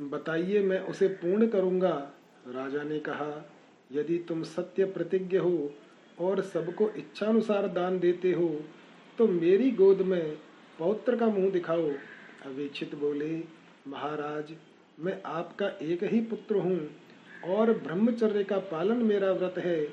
[0.00, 1.94] बताइए, मैं उसे पूर्ण करूँगा।
[2.46, 3.50] राजा ने कहा,
[3.90, 5.70] यदि तुम सत्य प्रतिज्ञ हो
[6.20, 8.48] और सबको इच्छानुसार दान देते हो
[9.18, 10.36] तो मेरी गोद में
[10.78, 11.88] पौत्र का मुँह दिखाओ।
[12.44, 13.36] अवेक्षित बोले,
[13.88, 14.54] महाराज,
[14.98, 16.78] मैं आपका एक ही पुत्र हूँ
[17.48, 19.86] और ब्रह्मचर्य का पालन मेरा व्रत है।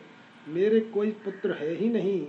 [0.47, 2.21] मेरे कोई पुत्र है ही नहीं।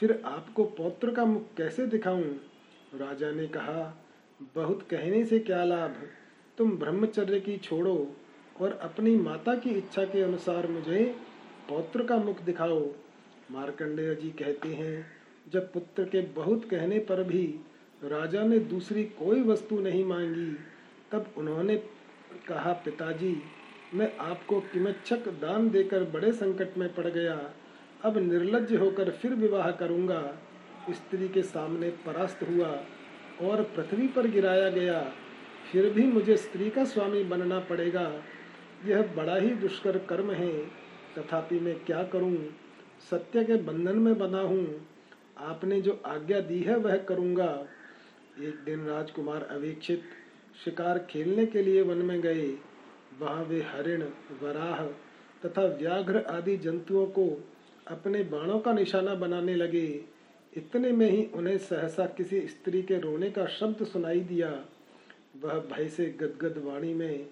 [0.00, 2.24] फिर आपको पौत्र का मुख कैसे दिखाऊँ?
[2.94, 4.04] राजा ने कहा,
[4.54, 5.94] बहुत कहने से क्या लाभ?
[6.58, 8.16] तुम ब्रह्मचर्य की छोड़ो
[8.60, 11.14] और अपनी माता की इच्छा के अनुसार मुझे
[11.68, 12.90] पौत्र का मुख दिखाओ।
[13.50, 15.06] मार्कंडेय जी कहते हैं,
[15.52, 17.60] जब पुत्र के बहुत कहने पर भी
[18.04, 20.56] राजा ने दूसरी कोई वस्तु नहीं मांगी,
[21.12, 21.76] तब उन्होंने
[22.48, 23.42] कहा, पिताजी,
[23.94, 27.54] मैं आपको किमच्छक दान देकर बड़े संकट में पड़ गया।
[28.04, 30.38] अब निर्लज होकर फिर विवाह करूँगा।
[30.90, 32.68] स्त्री के सामने परास्त हुआ
[33.42, 35.12] और पृथ्वी पर गिराया गया।
[35.72, 38.22] फिर भी मुझे स्त्री का स्वामी बनना पड़ेगा।
[38.86, 40.66] यह बड़ा ही दुष्कर कर्म है।
[41.18, 42.36] तथापि मैं क्या करूँ?
[43.10, 44.86] सत्य के बंधन में बना हूँ।
[45.38, 47.66] आपने जो आज्ञा दी है, वह करूँगा।
[48.42, 50.02] एक दिन राजकुमार अवेक्षित
[50.64, 52.46] शिकार खेलने के लिए वन में गए।
[53.20, 54.02] वहाँ वे हरिण,
[54.42, 54.86] वराह
[55.46, 57.50] तथा व्याघ्र आदि जंतुओं को
[57.86, 59.86] अपने बाणों का निशाना बनाने लगे।
[60.56, 64.50] इतने में ही उन्हें सहसा किसी स्त्री के रोने का शब्द सुनाई दिया।
[65.42, 67.26] वह भय से गदगद वाणी में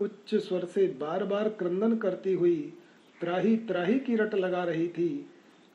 [0.00, 2.72] उच्च स्वर से बार बार क्रंदन करती हुई
[3.20, 5.08] त्राही त्राही की रट लगा रही थी।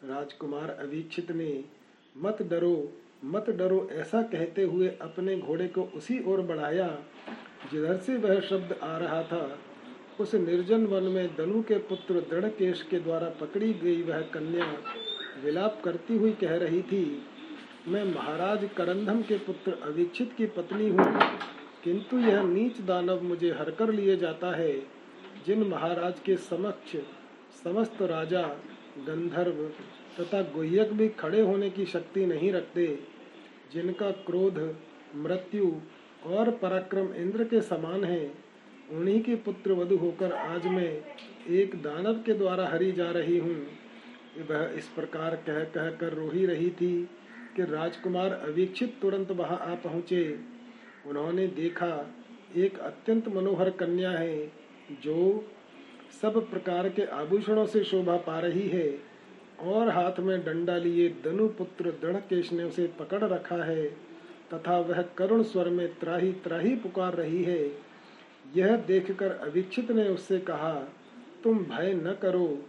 [0.04, 1.64] राजकुमार अवीक्षित ने,
[2.16, 2.92] मत डरो
[3.26, 6.88] मत डरो, ऐसा कहते हुए अपने घोड़े को उसी ओर बढ़ाया,
[7.72, 9.58] जिधर से वह शब्द आ रहा था।
[10.20, 14.66] उस निर्जन वन में दनु के पुत्र दृढ़केश के द्वारा पकड़ी गई वह कन्या
[15.44, 17.22] विलाप करती हुई कह रही थी,
[17.88, 21.06] मैं महाराज करंधम के पुत्र अवीक्षित की पत्नी हूँ,
[21.84, 24.72] किंतु यह नीच दानव मुझे हरकर लिए जाता है,
[25.46, 26.96] जिन महाराज के समक्ष
[27.64, 28.42] समस्त राजा,
[29.08, 29.64] गंधर्व
[30.20, 32.88] तथा गुह्यक भी खड़े होने की शक्ति नहीं रखते,
[33.74, 34.60] जिनका क्रोध,
[35.16, 35.72] मृत्यु
[36.28, 38.45] और पराक्रम इंद्र के समान है
[38.92, 40.90] उन्हीं के पुत्र वधु होकर आज मैं
[41.52, 43.56] एक दानव के द्वारा हरी जा रही हूँ।
[44.50, 46.92] वह इस प्रकार कह कह कर रो ही रही थी
[47.56, 50.24] कि राजकुमार अवीक्षित तुरंत वहाँ आ पहुँचे।
[51.08, 52.14] उन्होंने देखा,
[52.56, 54.46] एक अत्यंत मनोहर कन्या है,
[55.04, 55.46] जो
[56.22, 58.88] सब प्रकार के आभूषणों से शोभा पा रही है
[59.64, 63.86] और हाथ में डंडा लिए दनु पुत्र दृढ़केश ने उसे पकड़ रखा है
[64.54, 67.85] तथा वह करुण स्वर में त्राही त्राही पुकार रही है।
[68.58, 70.74] यह देखकर अवीक्षित ने उससे कहा,
[71.44, 72.64] तुम भय न करो।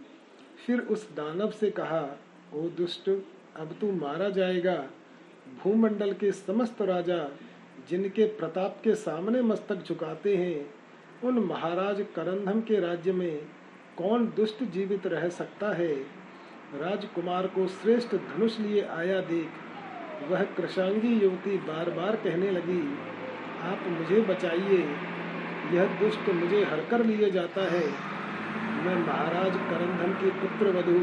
[0.65, 2.17] फिर उस दानव से कहा,
[2.53, 3.09] ओ दुष्ट,
[3.57, 4.87] अब तू मारा जाएगा।
[5.63, 7.29] भूमंडल के समस्त राजा,
[7.89, 10.69] जिनके प्रताप के सामने मस्तक झुकाते हैं,
[11.23, 13.37] उन महाराज करंधम के राज्य में
[13.97, 15.95] कौन दुष्ट जीवित रह सकता है?
[16.75, 19.47] राजकुमार को श्रेष्ठ धनुष लिए आया देख,
[20.29, 22.81] वह कृषांगी युवती बार बार कहने लगी,
[23.61, 25.16] आप मुझे बचाइए।
[25.73, 27.85] यह दुष्ट मुझे हरकर लिए जाता है।
[28.77, 30.99] मैं महाराज करंधन की पुत्र वधु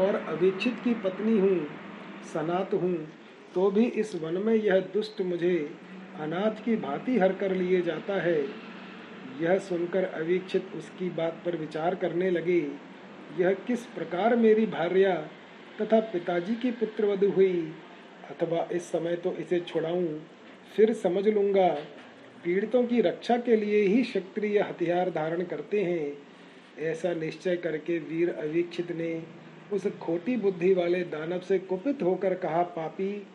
[0.00, 1.58] और अभीक्षित की पत्नी हूँ,
[2.34, 2.96] सनात हूँ
[3.54, 5.56] तो भी इस वन में यह दुष्ट मुझे
[6.20, 8.40] अनाथ की भांति हर कर लिए जाता है।
[9.40, 12.60] यह सुनकर अवीक्षित उसकी बात पर विचार करने लगे,
[13.38, 15.14] यह किस प्रकार मेरी भार्या
[15.80, 17.72] तथा पिताजी की पुत्र वधु हुई?
[18.30, 20.06] अथवा इस समय तो इसे छुड़ाऊं,
[20.74, 21.68] फिर समझ लूँगा
[22.44, 26.12] पीड़ितों की रक्षा के लिए ही क्षत्रिय हथियार धारण करते हैं।
[26.80, 29.22] ऐसा निश्चय करके वीर अवीक्षित ने
[29.72, 33.26] उस खोटी बुद्धि वाले दानव से कुपित होकर कहा, पापी,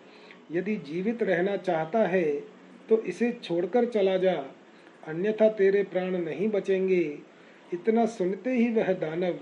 [0.51, 2.23] यदि जीवित रहना चाहता है
[2.89, 4.33] तो इसे छोड़कर चला जा।
[5.07, 7.01] अन्यथा तेरे प्राण नहीं बचेंगे।
[7.73, 9.39] इतना सुनते ही वह दानव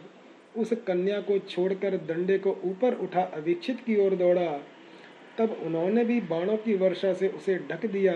[0.56, 4.52] उस कन्या को छोड़कर दंडे को ऊपर उठा अवीक्षित की ओर दौड़ा।
[5.38, 8.14] तब उन्होंने भी बाणों की वर्षा से उसे ढक दिया।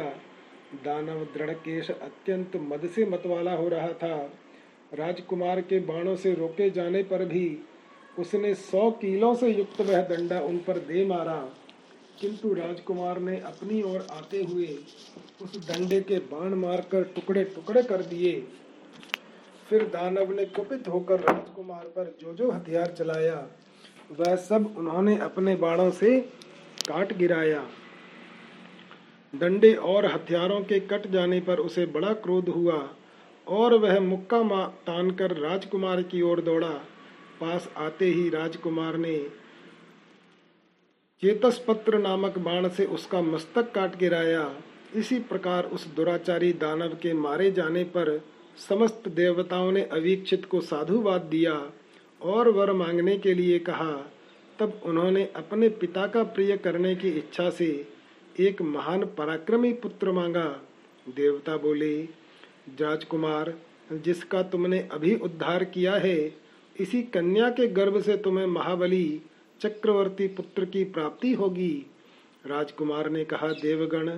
[0.76, 4.16] दानव दृढ़ केश अत्यंत मद से मतवाला हो रहा था।
[4.94, 7.60] राजकुमार के बाणों से रोके जाने पर भी
[8.20, 11.50] उसने सौ कीलों से युक्त वह दंडा उन पर दे मारा।
[12.22, 14.78] किंतु राजकुमार ने अपनी ओर आते हुए
[15.42, 18.48] उस डंडे के बाण मारकर टुकड़े टुकड़े कर दिए।
[19.70, 23.48] फिर दानव ने कुपित होकर राजकुमार पर जो जो हथियार चलाया,
[24.12, 26.20] वह सब उन्होंने अपने बाणों से
[26.88, 27.68] काट गिराया।
[29.34, 32.78] डंडे और हथियारों के कट जाने पर उसे बड़ा क्रोध हुआ
[33.48, 36.72] और वह मुक्का तान कर राजकुमार की ओर दौड़ा।
[37.40, 39.18] पास आते ही राजकुमार ने
[41.24, 44.50] चेतस पत्र नामक बाण से उसका मस्तक काट गिराया।
[44.96, 48.22] इसी प्रकार उस दुराचारी दानव के मारे जाने पर
[48.70, 51.54] समस्त देवताओं ने अवीक्षित को साधुवाद दिया
[52.22, 53.92] और वर मांगने के लिए कहा।
[54.60, 57.70] तब उन्होंने अपने पिता का प्रिय करने की इच्छा से
[58.40, 60.46] एक महान पराक्रमी पुत्र मांगा।
[61.08, 61.96] देवता बोले
[62.80, 63.54] राजकुमार
[63.96, 66.18] जिसका तुमने अभी उद्धार किया है,
[66.76, 69.22] इसी कन्या के गर्भ से तुम्हें महाबली
[69.62, 71.86] चक्रवर्ती पुत्र की प्राप्ति होगी।
[72.46, 74.10] राजकुमार ने कहा, देवगण,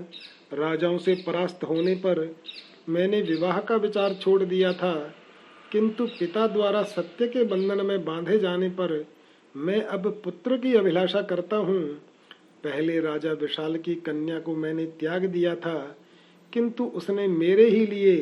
[0.54, 2.36] राजाओं से परास्त होने पर
[2.90, 4.94] मैंने विवाह का विचार छोड़ दिया था,
[5.72, 9.04] किंतु पिता द्वारा सत्य के बंधन में बांधे जाने पर
[9.56, 11.84] मैं अब पुत्र की अभिलाषा करता हूँ।
[12.63, 15.97] पहले राजा विशाल की कन्या को मैंने त्याग दिया था,
[16.54, 18.15] किंतु उसने मेरे ही लिए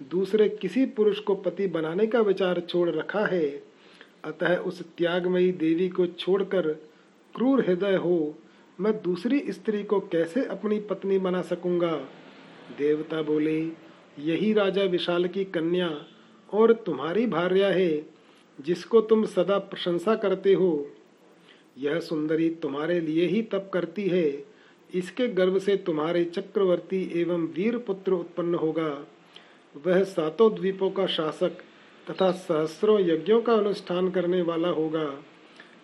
[0.00, 3.46] दूसरे किसी पुरुष को पति बनाने का विचार छोड़ रखा है।
[4.24, 6.68] अतः उस त्यागमयी देवी को छोड़कर
[7.34, 8.34] क्रूर हृदय हो,
[8.80, 11.92] मैं दूसरी स्त्री को कैसे अपनी पत्नी बना सकूँगा?
[12.78, 13.60] देवता बोले,
[14.18, 15.90] यही राजा विशाल की कन्या
[16.52, 18.06] और तुम्हारी भार्या है,
[18.58, 20.90] जिसको तुम सदा प्रशंसा करते हो।
[21.78, 24.44] यह सुंदरी तुम्हारे लिए ही तप करती है।
[24.94, 29.06] इसके गर्भ से तुम्हारे चक्रवर्ती एवं वीर पुत्र उत्पन्न होगा।
[29.86, 31.50] वह सातों द्वीपों का शासक
[32.10, 35.04] तथा सहस्रों यज्ञों का अनुष्ठान करने वाला होगा।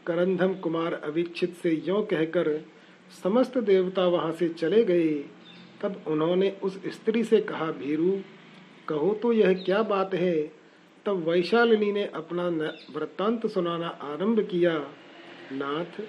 [0.07, 2.65] करंधम कुमार अवीक्षित से यो कहकर
[3.23, 5.25] समस्त देवता वहाँ से चले गए।
[5.83, 8.21] तब उन्होंने उस स्त्री से कहा, भीरू,
[8.89, 10.53] कहो तो यह क्या बात है?
[11.07, 12.49] तब वैशालिनी ने अपना
[12.97, 14.87] वृत्तांत सुनाना आरंभ किया।
[15.53, 16.01] नाथ,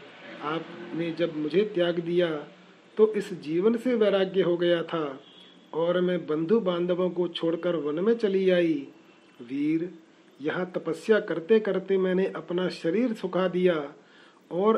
[0.44, 2.30] आपने जब मुझे त्याग दिया
[2.98, 5.20] तो इस जीवन से वैराग्य हो गया था
[5.74, 8.88] और मैं बंधु बांधवों को छोड़कर वन में चली आई।
[9.42, 9.90] वीर,
[10.40, 13.76] यहाँ तपस्या करते करते मैंने अपना शरीर सुखा दिया
[14.52, 14.78] और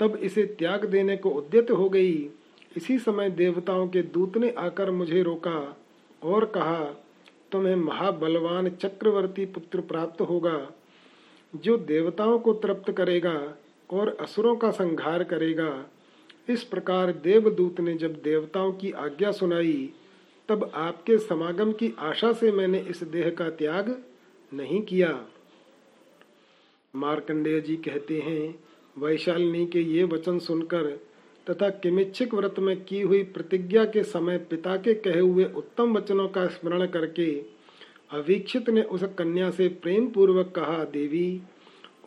[0.00, 2.14] तब इसे त्याग देने को उद्यत हो गई।
[2.76, 5.76] इसी समय देवताओं के दूत ने आकर मुझे रोका
[6.22, 6.84] और कहा,
[7.52, 10.56] तुम्हें महाबलवान चक्रवर्ती पुत्र प्राप्त होगा।
[11.54, 13.54] जो देवताओं को तृप्त करेगा
[13.90, 15.84] और असुरों का संहार करेगा।
[16.48, 19.92] इस प्रकार देवदूत ने जब देवताओं की आज्ञा सुनाई,
[20.48, 24.02] तब आपके समागम की आशा से मैंने इस देह का त्याग
[24.54, 25.26] नहीं किया।
[26.94, 28.54] मार्कंडेय जी कहते हैं,
[28.98, 31.00] वैशालिनी के ये वचन सुनकर
[31.50, 36.28] तथा किमिच्छिक व्रत में की हुई प्रतिज्ञा के समय पिता के कहे हुए उत्तम वचनों
[36.28, 37.30] का स्मरण करके
[38.12, 41.42] अवीक्षित ने उस कन्या से प्रेम पूर्वक कहा, देवी,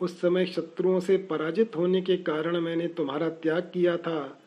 [0.02, 4.40] उस समय शत्रुओं से पराजित होने के कारण मैंने तुम्हारा त्याग किया था,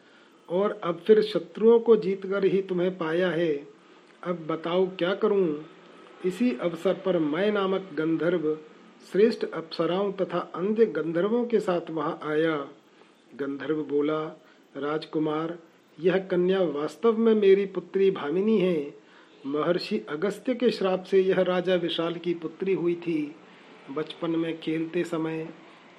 [0.49, 3.69] और अब फिर शत्रुओं को जीतकर ही तुम्हें पाया है।
[4.25, 5.65] अब बताओ क्या करूँ?
[6.25, 8.59] इसी अवसर पर मैं नामक गंधर्व,
[9.13, 12.57] श्रेष्ठ अप्सराओं तथा अन्य गंधर्वों के साथ वहाँ आया।
[13.37, 14.25] गंधर्व बोला,
[14.77, 15.59] राजकुमार,
[16.01, 18.98] यह कन्या वास्तव में मेरी पुत्री भामिनी है।
[19.47, 23.35] महर्षि अगस्त्य के श्राप से यह राजा विशाल की पुत्री हुई थी।
[23.91, 25.49] बचपन में खेलते समय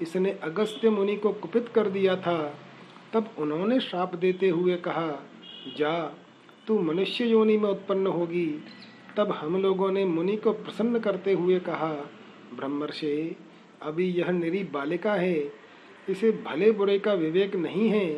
[0.02, 2.60] इसने अगस्त्य मुनि को कुपित कर दिया था।
[3.14, 5.30] तब उन्होंने श्राप देते हुए कहा,
[5.78, 6.16] जा,
[6.68, 8.64] तू मनुष्य योनि में उत्पन्न होगी।
[9.18, 12.10] तब हम लोगों ने मुनि को प्रसन्न करते हुए कहा,
[12.56, 13.36] ब्रह्मर्षे,
[13.82, 15.52] अभी यह निरी बालिका है।
[16.10, 18.16] इसे भले बुरे का विवेक नहीं है,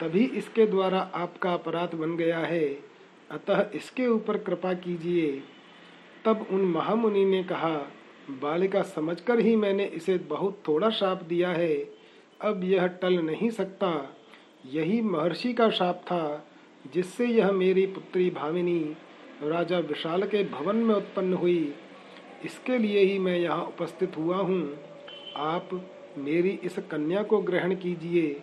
[0.00, 2.87] तभी इसके द्वारा आपका अपराध बन गया है।
[3.30, 5.42] अतः इसके ऊपर कृपा कीजिए।
[6.24, 7.92] तब उन महामुनि ने कहा,
[8.30, 11.76] बालिका समझकर ही मैंने इसे बहुत थोड़ा शाप दिया है।
[12.40, 14.16] अब यह टल नहीं सकता।
[14.66, 16.46] यही महर्षि का शाप था,
[16.92, 18.96] जिससे यह मेरी पुत्री भामिनी,
[19.42, 21.74] राजा विशाल के भवन में उत्पन्न हुई।
[22.44, 24.78] इसके लिए ही मैं यहाँ उपस्थित हुआ हूँ।
[25.36, 28.42] आप मेरी इस कन्या को ग्रहण कीजिए।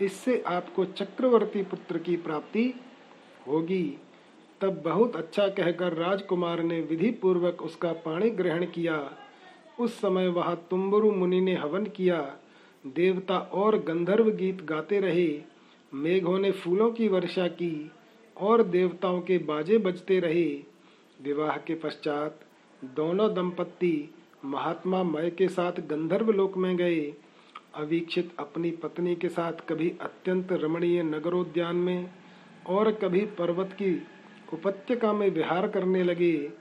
[0.00, 2.74] इससे आपको चक्रवर्ती पुत्र की प्राप्ति
[3.46, 3.98] होगी।
[4.64, 9.10] तब बहुत अच्छा कहकर राजकुमार ने विधि पूर्वक उसका पानी ग्रहण किया।
[9.80, 12.36] उस समय वहाँ तुम्बरु मुनि ने हवन किया।
[12.86, 15.42] देवता और गंधर्व गीत गाते रहे।
[15.94, 17.90] मेघों ने फूलों की वर्षा की
[18.36, 20.64] और देवताओं के बाजे बजते रहे।
[21.22, 22.40] विवाह के पश्चात
[22.84, 27.14] दोनों दंपत्ति महात्मा मय के साथ गंधर्व लोक में गए।
[27.74, 32.10] अवीक्षित अपनी पत्नी के साथ कभी अत्यंत रमणीय नगरोद्यान में
[32.66, 34.02] और कभी पर्वत की
[34.52, 36.52] उपत्यका में विहार करने लगे।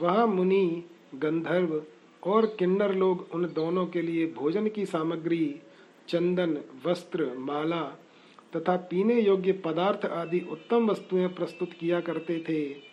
[0.00, 1.82] वह मुनि, गंधर्व
[2.22, 5.60] और किन्नर लोग उन दोनों के लिए भोजन की सामग्री,
[6.08, 7.82] चंदन, वस्त्र, माला
[8.56, 12.88] तथा पीने योग्य पदार्थ आदि उत्तम वस्तुएँ प्रस्तुत किया करते थे।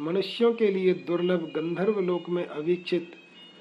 [0.00, 3.10] मनुष्यों के लिए दुर्लभ गंधर्व लोक में अवीक्षित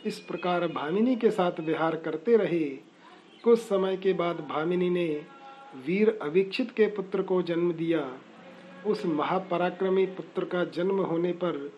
[0.06, 2.70] इस प्रकार भामिनी के साथ विहार करते रहे।
[3.44, 5.22] कुछ समय के बाद भामिनी ने
[5.88, 8.00] वीर अवीक्षित के पुत्र को जन्म दिया।
[8.88, 11.72] उस महापराक्रमी पुत्र का जन्म होने पर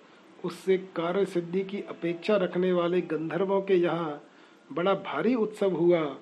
[0.46, 4.24] उससे कार्य सिद्धि की अपेक्षा रखने वाले गंधर्वों के यहाँ
[4.74, 6.18] बड़ा भारी उत्सव हुआ।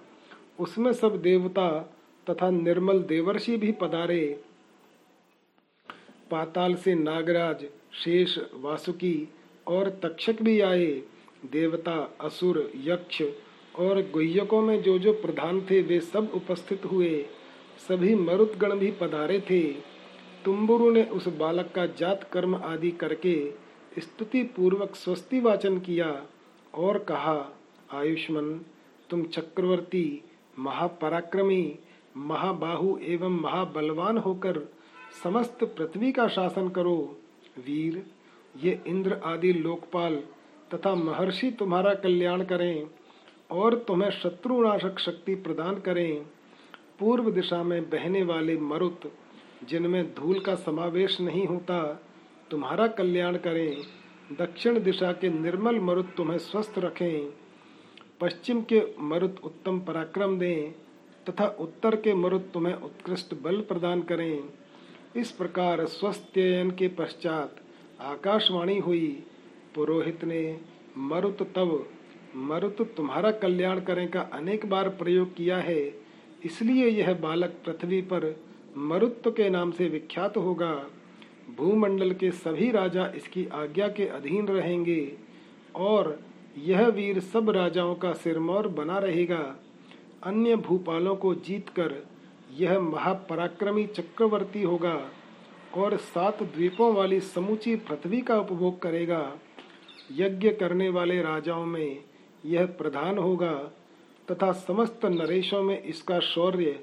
[0.60, 1.96] उसमें सब देवता
[2.30, 4.44] तथा निर्मल देवर्षि भी पधारे।
[6.32, 9.28] पाताल से नागराज, शेष, वासुकी
[9.68, 11.04] और तक्षक भी आए।
[11.52, 13.22] देवता, असुर, यक्ष
[13.76, 17.26] और गुह्यकों में जो जो प्रधान थे, वे सब उपस्थित हुए।
[17.88, 19.91] सभी मरुदगण भी पधारे थे।
[20.46, 23.36] तुम्बुरु ने उस बालक का जात कर्म आदि करके
[24.00, 26.24] स्तुति पूर्वक स्वस्ति वाचन किया
[26.74, 27.52] और कहा,
[27.94, 28.62] आयुष्मन,
[29.10, 30.24] तुम चक्रवर्ती,
[30.60, 31.76] महापराक्रमी,
[32.18, 34.60] महाबाहु एवं महाबलवान होकर
[35.24, 36.98] समस्त पृथ्वी का शासन करो।
[37.58, 38.04] वीर,
[38.56, 40.16] ये इंद्र आदि लोकपाल
[40.74, 42.88] तथा महर्षि तुम्हारा कल्याण करें
[43.52, 46.26] और तुम्हें शत्रुनाशक शक्ति प्रदान करें।
[47.00, 49.12] पूर्व दिशा में बहने वाले मरुत
[49.70, 52.01] जिनमें धूल का समावेश नहीं होता,
[52.51, 53.78] तुम्हारा कल्याण करें।
[54.32, 57.34] दक्षिण दिशा के निर्मल मरुत तुम्हें स्वस्थ रखें।
[58.22, 60.72] पश्चिम के मरुत उत्तम पराक्रम दें,
[61.30, 64.43] तथा उत्तर के मरुत तुम्हें उत्कृष्ट बल प्रदान करें।
[65.16, 67.55] इस प्रकार स्वस्थ्ययन के पश्चात
[68.01, 69.24] आकाशवाणी हुई।
[69.76, 70.62] पुरोहित ने,
[70.97, 71.89] मरुत तब,
[72.36, 75.93] मरुत तुम्हारा कल्याण करें का अनेक बार प्रयोग किया है।
[76.45, 80.74] इसलिए यह बालक पृथ्वी पर मरुत्व के नाम से विख्यात होगा।
[81.57, 85.11] भूमंडल के सभी राजा इसकी आज्ञा के अधीन रहेंगे
[85.76, 86.19] और
[86.57, 89.55] यह वीर सब राजाओं का सिरमौर बना रहेगा।
[90.24, 91.93] अन्य भूपालों को जीतकर
[92.51, 94.99] यह महापराक्रमी चक्रवर्ती होगा
[95.78, 99.34] और सात द्वीपों वाली समूची पृथ्वी का उपभोग करेगा।
[100.11, 102.03] यज्ञ करने वाले राजाओं में
[102.45, 103.53] यह प्रधान होगा
[104.28, 106.80] तथा समस्त नरेशों में इसका शौर्य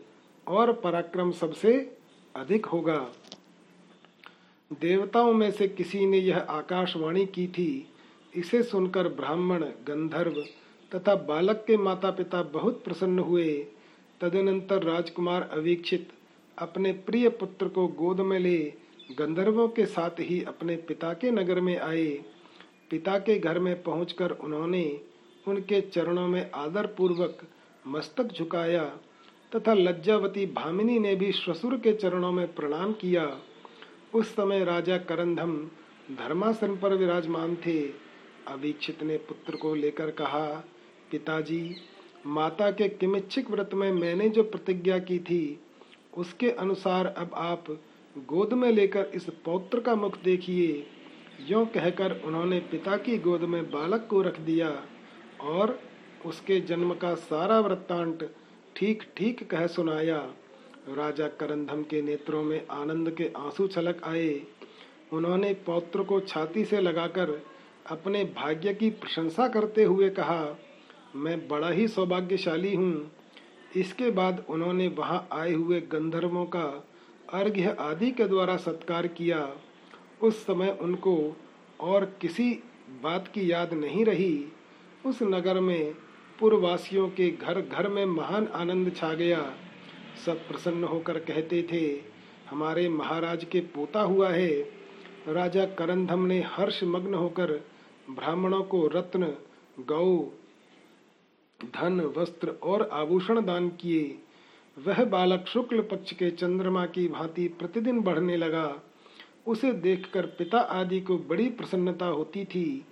[0.48, 1.96] और पराक्रम सबसे
[2.36, 2.98] अधिक होगा।
[4.72, 7.88] देवताओं में से किसी ने यह आकाशवाणी की थी।
[8.34, 10.44] इसे सुनकर ब्राह्मण, गंधर्व
[10.94, 13.66] तथा बालक के माता पिता बहुत प्रसन्न हुए।
[14.20, 16.08] तदनंतर राजकुमार अवीक्षित
[16.58, 18.72] अपने प्रिय पुत्र को गोद में ले
[19.18, 22.24] गंधर्वों के साथ ही अपने पिता के नगर में आए।
[22.90, 25.00] पिता के घर में पहुंचकर उन्होंने
[25.48, 27.38] उनके चरणों में आदर पूर्वक
[27.86, 28.84] मस्तक झुकाया।
[29.54, 33.38] तथा लज्जावती भामिनी ने भी श्वसुर के चरणों में प्रणाम किया।
[34.14, 35.56] उस समय राजा करंधम
[36.12, 37.80] धर्मासन पर विराजमान थे।
[38.48, 40.46] अवीक्षित ने पुत्र को लेकर कहा,
[41.10, 41.76] पिताजी,
[42.26, 45.60] माता के किमिच्छिक व्रत में मैंने जो प्रतिज्ञा की थी,
[46.16, 47.64] उसके अनुसार अब आप
[48.16, 50.86] गोद में लेकर इस पौत्र का मुख देखिए।
[51.48, 54.70] यो कहकर उन्होंने पिता की गोद में बालक को रख दिया
[55.40, 55.78] और
[56.26, 58.34] उसके जन्म का सारा वृत्तांत
[58.78, 60.18] ठीक ठीक कह सुनाया।
[60.88, 64.40] राजा करंधम के नेत्रों में आनंद के आँसू छलक आए।
[65.12, 67.30] उन्होंने पौत्र को छाती से लगाकर
[67.90, 70.56] अपने भाग्य की प्रशंसा करते हुए कहा,
[71.16, 73.10] मैं बड़ा ही सौभाग्यशाली हूँ।
[73.76, 76.66] इसके बाद उन्होंने वहाँ आए हुए गंधर्वों का
[77.34, 79.48] अर्घ्य आदि के द्वारा सत्कार किया।
[80.22, 81.36] उस समय उनको
[81.80, 82.50] और किसी
[83.02, 84.44] बात की याद नहीं रही।
[85.06, 85.94] उस नगर में
[86.40, 89.54] पूर्ववासियों के घर घर में महान आनंद छा गया।
[90.26, 92.00] सब प्रसन्न होकर कहते थे,
[92.50, 94.78] हमारे महाराज के पोता हुआ है।
[95.28, 97.52] राजा करंधम ने हर्ष मग्न होकर
[98.10, 99.24] ब्राह्मणों को रत्न,
[99.80, 100.32] गौ,
[101.64, 104.18] धन, वस्त्र और आभूषण दान किए।
[104.78, 108.82] वह बालक शुक्ल पक्ष के चंद्रमा की भांति प्रतिदिन बढ़ने लगा।
[109.46, 112.84] उसे देखकर पिता आदि को बड़ी प्रसन्नता होती थी।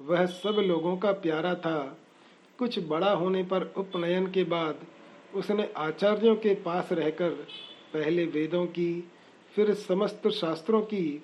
[0.00, 1.98] वह सब लोगों का प्यारा था।
[2.58, 4.86] कुछ बड़ा होने पर उपनयन के बाद
[5.34, 7.30] उसने आचार्यों के पास रहकर
[7.92, 9.08] पहले वेदों की,
[9.54, 11.22] फिर समस्त शास्त्रों की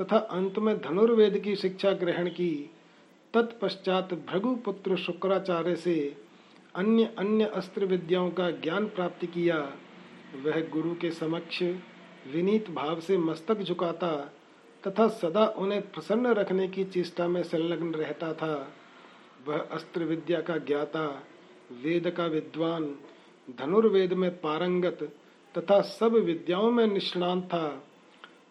[0.00, 2.70] तथा अंत में धनुर्वेद की शिक्षा ग्रहण की।
[3.34, 6.16] तत्पश्चात भृगुपुत्र शुक्राचार्य से
[6.74, 9.58] अन्य अन्य अस्त्र विद्याओं का ज्ञान प्राप्त किया।
[10.44, 11.62] वह गुरु के समक्ष
[12.32, 14.32] विनीत भाव से मस्तक झुकाता
[14.86, 18.75] तथा सदा उन्हें प्रसन्न रखने की चेष्टा में संलग्न रहता था।
[19.46, 21.06] वह अस्त्र विद्या का ज्ञाता
[21.84, 22.84] वेद का विद्वान
[23.60, 25.02] धनुर्वेद में पारंगत
[25.58, 27.84] तथा सब विद्याओं में निष्णांत था।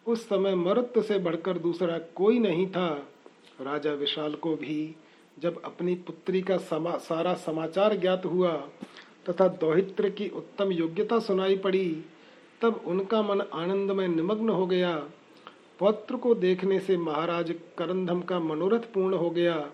[0.07, 3.07] उस समय मरुत से बढ़कर दूसरा कोई नहीं था।
[3.61, 4.95] राजा विशाल को भी
[5.39, 8.51] जब अपनी पुत्री का समा, सारा समाचार ज्ञात हुआ
[9.29, 12.05] तथा दौहित्र की उत्तम योग्यता सुनाई पड़ी
[12.61, 14.95] तब उनका मन आनंद में निमग्न हो गया।
[15.79, 19.71] पौत्र को देखने से महाराज करंधम का मनोरथ पूर्ण हो गया।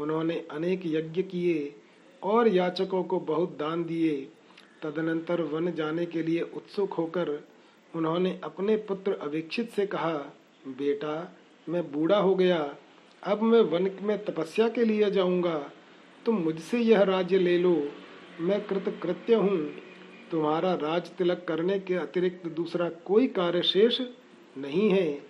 [0.00, 1.74] उन्होंने अनेक यज्ञ किए
[2.22, 4.28] और याचकों को बहुत दान दिए।
[4.82, 7.48] तदनंतर वन जाने के लिए उत्सुक होकर
[7.94, 10.12] उन्होंने अपने पुत्र अवीक्षित से कहा,
[10.66, 11.36] बेटा,
[11.68, 12.76] मैं बूढ़ा हो गया।
[13.22, 15.70] अब मैं वन में तपस्या के लिए जाऊँगा।
[16.26, 17.88] तुम मुझसे यह राज्य ले लो।
[18.40, 19.72] मैं कृत कृत्य हूँ।
[20.30, 24.00] तुम्हारा राज तिलक करने के अतिरिक्त दूसरा कोई कार्य शेष
[24.58, 25.22] नहीं है।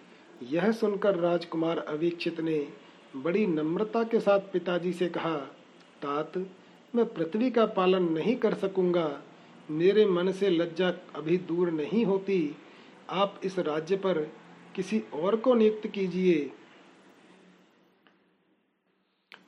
[0.43, 2.69] यह सुनकर राजकुमार अवीक्षित ने
[3.17, 5.37] बड़ी नम्रता के साथ पिताजी से कहा,
[6.03, 6.33] तात,
[6.95, 9.23] मैं पृथ्वी का पालन नहीं कर सकूँगा।
[9.71, 12.57] मेरे मन से लज्जा अभी दूर नहीं होती।
[13.11, 14.19] आप इस राज्य पर
[14.75, 16.51] किसी और को नियुक्त कीजिए।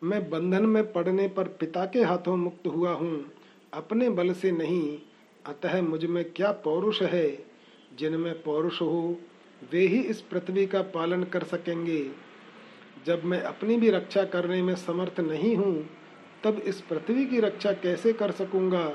[0.03, 3.33] मैं बंधन में पड़ने पर पिता के हाथों मुक्त हुआ हूँ।
[3.75, 4.99] अपने बल से नहीं,
[5.47, 7.45] अतः मुझमें क्या पौरुष है?
[7.99, 9.17] जिनमें पौरुष हो,
[9.73, 12.34] वे ही इस पृथ्वी का पालन कर सकेंगे।
[13.07, 15.89] जब मैं अपनी भी रक्षा करने में समर्थ नहीं हूँ,
[16.45, 18.89] तब इस पृथ्वी की रक्षा कैसे कर सकूँगा?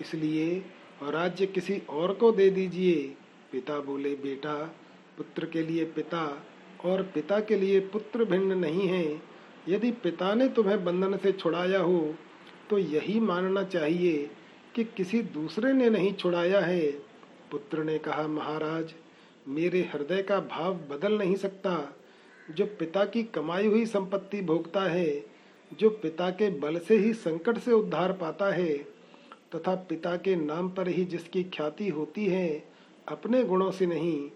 [0.00, 0.56] इसलिए
[1.04, 2.94] राज्य किसी और को दे दीजिए।
[3.52, 4.54] पिता बोले, बेटा,
[5.18, 6.24] पुत्र के लिए पिता
[6.84, 9.20] और पिता के लिए पुत्र भिन्न नहीं है।
[9.68, 12.14] यदि पिता ने तुम्हें बंधन से छुड़ाया हो
[12.70, 14.30] तो यही मानना चाहिए
[14.74, 16.88] कि किसी दूसरे ने नहीं छुड़ाया है।
[17.50, 18.94] पुत्र ने कहा, महाराज,
[19.48, 21.72] मेरे हृदय का भाव बदल नहीं सकता।
[22.50, 25.24] जो पिता की कमाई हुई संपत्ति भोगता है,
[25.80, 28.76] जो पिता के बल से ही संकट से उद्धार पाता है,
[29.54, 32.64] तथा पिता के नाम पर ही जिसकी ख्याति होती है,
[33.08, 34.30] अपने गुणों से नहीं,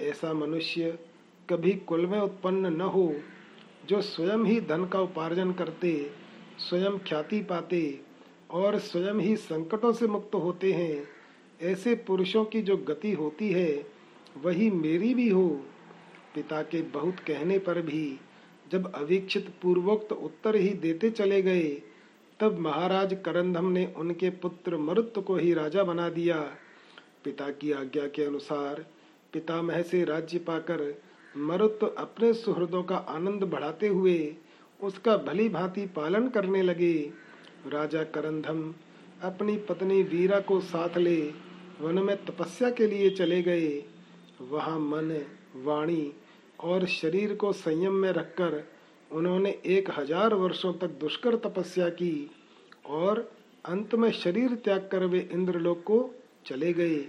[0.00, 0.98] ऐसा मनुष्य
[1.50, 3.14] कभी कुल में उत्पन्न न हो,
[3.88, 6.10] जो स्वयं ही धन का उपार्जन करते,
[6.58, 8.00] स्वयं ख्याति पाते,
[8.50, 11.08] और स्वयं ही संकटों से मुक्त होते हैं,
[11.62, 13.86] ऐसे पुरुषों की जो गति होती है,
[14.36, 15.60] वही मेरी भी हो।
[16.34, 18.18] पिता के बहुत कहने पर भी
[18.72, 21.68] जब अवीक्षित पूर्वोक्त उत्तर ही देते चले गए,
[22.40, 26.36] तब महाराज करंधम ने उनके पुत्र मरुत को ही राजा बना दिया।
[27.24, 28.84] पिता की आज्ञा के अनुसार
[29.32, 30.82] पितामह से राज्य पाकर
[31.36, 34.36] मरुत अपने सुहृदों का आनंद बढ़ाते हुए
[34.80, 36.94] उसका भली भांति पालन करने लगे।
[37.66, 38.62] राजा करंधम
[39.22, 41.20] अपनी पत्नी वीरा को साथ ले
[41.80, 43.68] वन में तपस्या के लिए चले गए।
[44.40, 45.12] वहाँ मन,
[45.56, 46.12] वाणी
[46.60, 48.62] और शरीर को संयम में रखकर
[49.10, 52.30] उन्होंने एक हज़ार वर्षों तक दुष्कर तपस्या की
[52.86, 53.30] और
[53.64, 55.98] अंत में शरीर त्याग कर वे इंद्रलोक को
[56.46, 57.04] चले गए।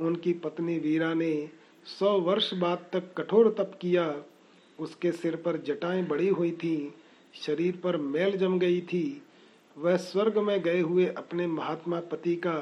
[0.00, 1.48] उनकी पत्नी वीरा ने
[1.86, 4.14] सौ वर्ष बाद तक कठोर तप किया।
[4.78, 6.94] उसके सिर पर जटाएँ बड़ी हुई थी,
[7.34, 9.22] शरीर पर मैल जम गई थी।
[9.76, 12.58] वह स्वर्ग में गए हुए अपने महात्मा पति का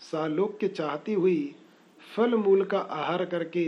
[0.00, 1.54] सालोक के चाहती हुई
[2.00, 3.66] फल मूल का आहार करके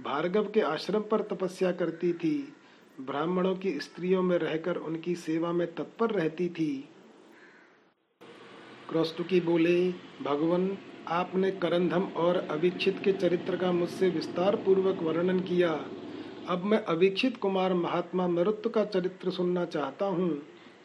[0.00, 2.52] भार्गव के आश्रम पर तपस्या करती थी।
[3.00, 6.88] ब्राह्मणों की स्त्रियों में रहकर उनकी सेवा में तत्पर रहती थी।
[8.90, 9.92] क्रौस्तुकी बोले,
[10.22, 10.78] भगवान,
[11.08, 15.86] आपने करंधम और अवीक्षित के चरित्र का मुझसे विस्तार पूर्वक वर्णन किया।
[16.48, 20.42] अब मैं अवीक्षित कुमार महात्मा मरुत्व का चरित्र सुनना चाहता हूँ।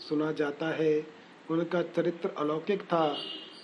[0.09, 1.07] सुना जाता है,
[1.51, 3.17] उनका चरित्र अलौकिक था।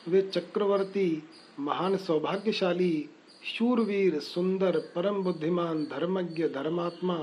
[0.08, 1.24] वे चक्रवर्ती,
[1.60, 3.10] महान सौभाग्यशाली
[3.46, 7.18] शूरवीर, सुंदर, परम बुद्धिमान, धर्मज्ञ, धर्मात्मा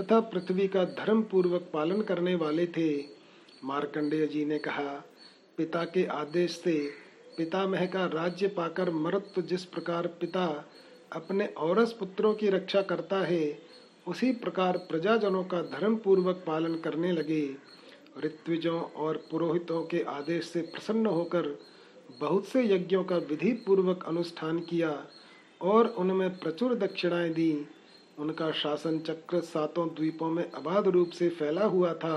[0.00, 3.04] तथा पृथ्वी का धर्म पूर्वक पालन करने वाले थे।
[3.64, 5.04] मार्कंडेय जी ने कहा,
[5.56, 6.90] पिता के आदेश से
[7.36, 10.64] पितामह का राज्य पाकर मरत्व जिस प्रकार पिता
[11.12, 13.58] अपने औरस पुत्रों की रक्षा करता है,
[14.08, 17.56] उसी प्रकार प्रजाजनों का धर्म पूर्वक पालन करने लगे।
[18.24, 21.58] ऋत्विजों और पुरोहितों के आदेश से प्रसन्न होकर
[22.20, 24.90] बहुत से यज्ञों का विधि पूर्वक अनुष्ठान किया।
[25.62, 27.66] और उनमें प्रचुर दक्षिणाएँ दी।
[28.18, 32.16] उनका शासन चक्र सातों द्वीपों में अबाध रूप से फैला हुआ था।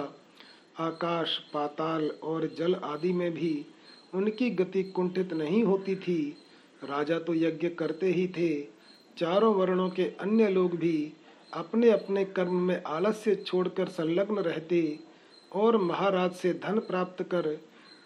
[0.80, 3.66] आकाश, पाताल और जल आदि में भी
[4.14, 6.38] उनकी गति कुंठित नहीं होती थी।
[6.84, 8.50] राजा तो यज्ञ करते ही थे।
[9.18, 11.14] चारों वर्णों के अन्य लोग भी
[11.54, 15.00] अपने अपने कर्म में आलस्य छोड़कर संलग्न रहते
[15.52, 17.48] और महाराज से धन प्राप्त कर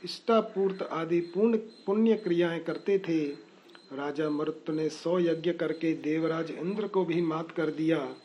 [0.03, 3.48] इष्टापूर्त आदि पूर्ण पुण्य क्रियाएँ करते थे।
[3.93, 8.15] राजा मरुत ने सौ यज्ञ करके देवराज इंद्र को भी मात कर दिया।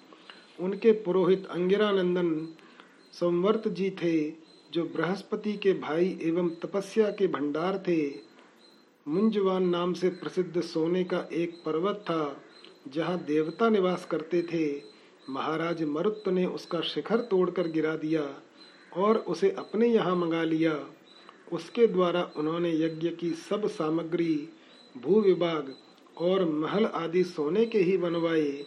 [0.60, 2.48] उनके पुरोहित अंगिरानंदन
[3.12, 4.30] संवर्त जी थे,
[4.72, 8.14] जो बृहस्पति के भाई एवं तपस्या के भंडार थे।
[9.08, 12.42] मुंजवान नाम से प्रसिद्ध सोने का एक पर्वत था,
[12.88, 14.82] जहाँ देवता निवास करते थे।
[15.30, 18.22] महाराज मरुत ने उसका शिखर तोड़कर गिरा दिया
[18.96, 20.78] और उसे अपने यहाँ मंगा लिया।
[21.52, 24.48] उसके द्वारा उन्होंने यज्ञ की सब सामग्री
[24.96, 25.74] भू विभाग
[26.18, 28.64] और महल आदि सोने के ही बनवाए,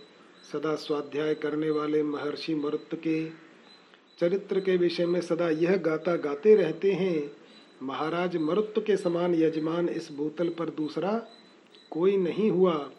[0.53, 3.29] सदा स्वाध्याय करने वाले महर्षि मरुत के।
[4.19, 7.31] चरित्र के विषय में सदा यह गाता गाते रहते हैं,
[7.83, 11.27] महाराज मरुत के समान यजमान इस भूतल पर दूसरा
[11.91, 12.89] कोई नहीं हुआ,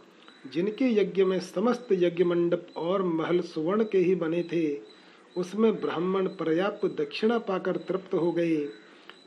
[0.53, 4.79] जिनके यज्ञ में समस्त यज्ञ मंडप और महल सुवर्ण के ही बने थे,
[5.37, 8.69] उसमें ब्राह्मण पर्याप्त दक्षिणा पाकर तृप्त हो गए।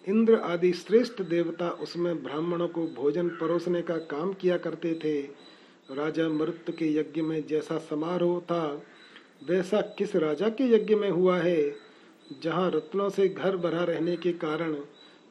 [0.09, 5.21] इंद्र आदि श्रेष्ठ देवता उसमें ब्राह्मणों को भोजन परोसने का काम किया करते थे।
[5.95, 8.81] राजा मरुत के यज्ञ में जैसा समारोह था,
[9.49, 11.75] वैसा किस राजा के यज्ञ में हुआ है?
[12.41, 14.75] जहाँ रत्नों से घर भरा रहने के कारण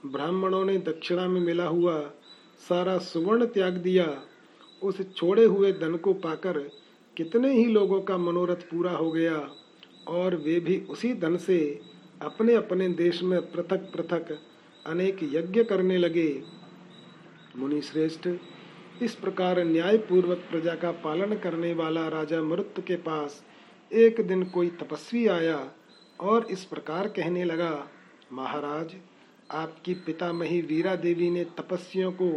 [0.07, 2.01] ब्राह्मणों ने दक्षिणा में मिला हुआ
[2.69, 4.23] सारा सुवर्ण त्याग दिया,
[4.83, 6.59] उस छोड़े हुए धन को पाकर
[7.17, 9.51] कितने ही लोगों का मनोरथ पूरा हो गया,
[10.09, 11.81] और वे भी उसी धन से
[12.23, 14.39] अपने अपने देश में पृथक पृथक
[14.87, 16.43] अनेक यज्ञ करने लगे।
[17.57, 18.29] मुनि श्रेष्ठ
[19.03, 23.45] इस प्रकार न्याय पूर्वक प्रजा का पालन करने वाला राजा मरुत के पास
[23.93, 25.71] एक दिन कोई तपस्वी आया
[26.21, 27.89] और इस प्रकार कहने लगा,
[28.33, 28.95] महाराज,
[29.51, 32.33] आपकी पितामही वीरा देवी ने तपस्वियों को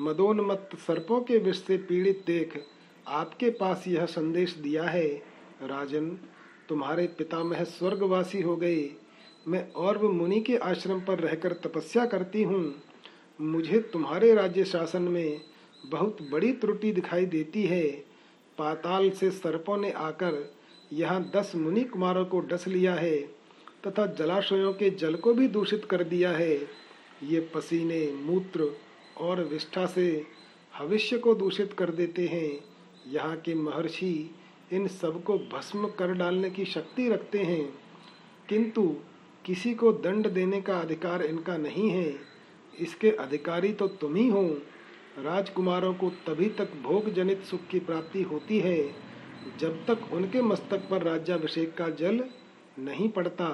[0.00, 2.64] मदोन्मत्त सर्पों के विष से पीड़ित देख
[3.06, 5.08] आपके पास यह संदेश दिया है।
[5.62, 6.10] राजन,
[6.68, 8.90] तुम्हारे पितामह स्वर्गवासी हो गए।
[9.48, 12.82] मैं और मुनि के आश्रम पर रहकर तपस्या करती हूँ।
[13.40, 15.40] मुझे तुम्हारे राज्य शासन में
[15.86, 17.86] बहुत बड़ी त्रुटि दिखाई देती है।
[18.58, 20.54] पाताल से सर्पों ने आकर
[20.92, 23.16] यहाँ दस मुनि कुमारों को डस लिया है
[23.86, 26.56] तथा जलाशयों के जल को भी दूषित कर दिया है।
[27.22, 28.76] ये पसीने, मूत्र
[29.18, 30.26] और विष्ठा से
[30.80, 32.64] भविष्य को दूषित कर देते हैं।
[33.12, 34.30] यहाँ के महर्षि
[34.72, 37.78] इन सबको भस्म कर डालने की शक्ति रखते हैं।
[38.48, 38.96] किंतु
[39.48, 42.14] किसी को दंड देने का अधिकार इनका नहीं है।
[42.80, 44.42] इसके अधिकारी तो तुम ही हो।
[45.18, 48.94] राजकुमारों को तभी तक भोग जनित सुख की प्राप्ति होती है,
[49.60, 52.24] जब तक उनके मस्तक पर राज्याभिषेक का जल
[52.78, 53.48] नहीं पड़ता।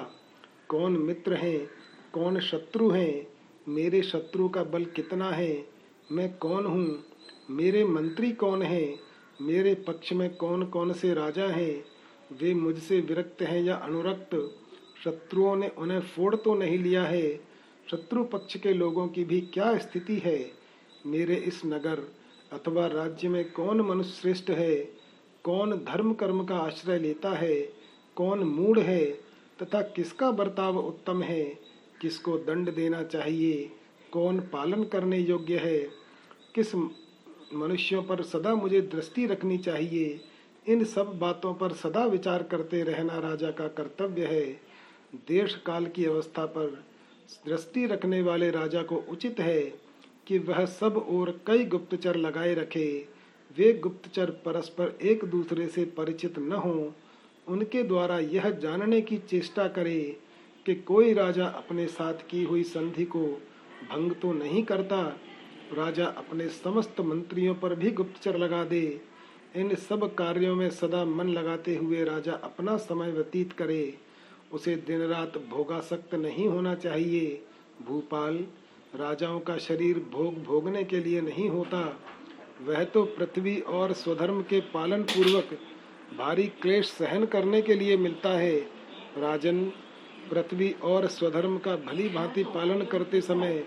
[0.69, 1.67] कौन मित्र हैं,
[2.13, 3.27] कौन शत्रु हैं,
[3.67, 5.65] मेरे शत्रु का बल कितना है,
[6.11, 7.03] मैं कौन हूँ,
[7.49, 8.95] मेरे मंत्री कौन है,
[9.41, 11.83] मेरे पक्ष में कौन कौन से राजा हैं,
[12.41, 14.57] वे मुझसे विरक्त हैं या अनुरक्त?
[15.05, 17.39] शत्रुओं ने उन्हें फोड़ तो नहीं लिया है,
[17.91, 20.51] शत्रु पक्ष के लोगों की भी क्या स्थिति है?
[21.05, 22.11] मेरे इस नगर
[22.53, 24.75] अथवा राज्य में कौन मनुष्य श्रेष्ठ है?
[25.43, 27.61] कौन धर्म कर्म का आश्रय लेता है?
[28.15, 29.05] कौन मूढ़ है?
[29.61, 31.59] तथा किसका बर्ताव उत्तम है?
[32.01, 33.71] किसको दंड देना चाहिए?
[34.11, 35.79] कौन पालन करने योग्य है?
[36.55, 36.75] किस
[37.53, 40.21] मनुष्यों पर सदा मुझे दृष्टि रखनी चाहिए?
[40.67, 44.74] इन सब बातों पर सदा विचार करते रहना राजा का कर्तव्य है।
[45.27, 46.83] देश काल की अवस्था पर
[47.47, 49.61] दृष्टि रखने वाले राजा को उचित है
[50.27, 53.07] कि वह सब और कई गुप्तचर लगाए रखे।
[53.57, 56.91] वे गुप्तचर परस्पर एक दूसरे से परिचित न हों।
[57.47, 60.17] उनके द्वारा यह जानने की चेष्टा करे
[60.65, 63.25] कि कोई राजा अपने साथ की हुई संधि को
[63.91, 65.01] भंग तो नहीं करता।
[65.73, 69.01] राजा अपने समस्त मंत्रियों पर भी गुप्तचर लगा दे।
[69.55, 73.97] इन सब कार्यों में सदा मन लगाते हुए राजा अपना समय व्यतीत करे।
[74.51, 77.41] उसे दिन रात भोगासक्त नहीं होना चाहिए।
[77.87, 78.35] भूपाल,
[78.95, 81.99] राजाओं का शरीर भोग भोगने के लिए नहीं होता।
[82.61, 85.57] वह तो पृथ्वी और स्वधर्म के पालन पूर्वक
[86.17, 88.55] भारी क्लेश सहन करने के लिए मिलता है।
[89.17, 89.63] राजन,
[90.31, 93.63] पृथ्वी और स्वधर्म का भली भांति पालन करते समय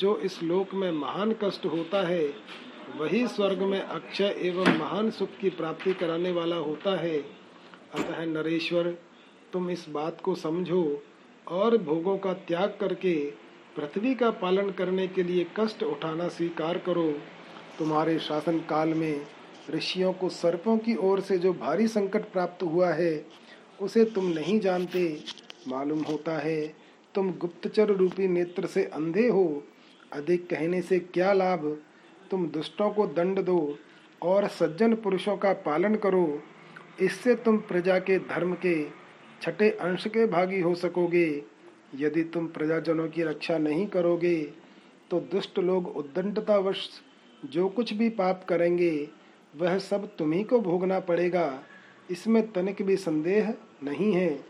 [0.00, 2.32] जो इस लोक में महान कष्ट होता है,
[2.96, 7.18] वही स्वर्ग में अक्षय एवं महान सुख की प्राप्ति कराने वाला होता है।
[7.94, 8.96] अतः नरेश्वर
[9.52, 11.02] तुम इस बात को समझो
[11.48, 13.14] और भोगों का त्याग करके
[13.76, 17.12] पृथ्वी का पालन करने के लिए कष्ट उठाना स्वीकार करो।
[17.78, 19.26] तुम्हारे शासन काल में
[19.70, 23.26] ऋषियों को सर्पों की ओर से जो भारी संकट प्राप्त हुआ है,
[23.82, 25.24] उसे तुम नहीं जानते।
[25.68, 26.74] मालूम होता है,
[27.14, 29.62] तुम गुप्तचर रूपी नेत्र से अंधे हो।
[30.12, 31.78] अधिक कहने से क्या लाभ?
[32.30, 33.78] तुम दुष्टों को दंड दो
[34.22, 36.42] और सज्जन पुरुषों का पालन करो।
[37.00, 38.99] इससे तुम प्रजा के धर्म के
[39.42, 41.42] छठे अंश के भागी हो सकोगे।
[41.96, 44.36] यदि तुम प्रजाजनों की रक्षा नहीं करोगे
[45.10, 46.88] तो दुष्ट लोग उद्दंडतावश
[47.44, 49.08] जो कुछ भी पाप करेंगे,
[49.56, 51.62] वह सब तुम्ही को भोगना पड़ेगा।
[52.10, 54.44] इसमें तनिक भी संदेह नहीं है।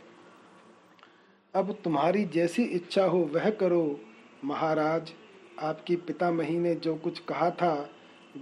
[1.55, 4.01] अब तुम्हारी जैसी इच्छा हो, वह करो।
[4.45, 5.13] महाराज,
[5.61, 7.91] आपकी पितामही ने जो कुछ कहा था,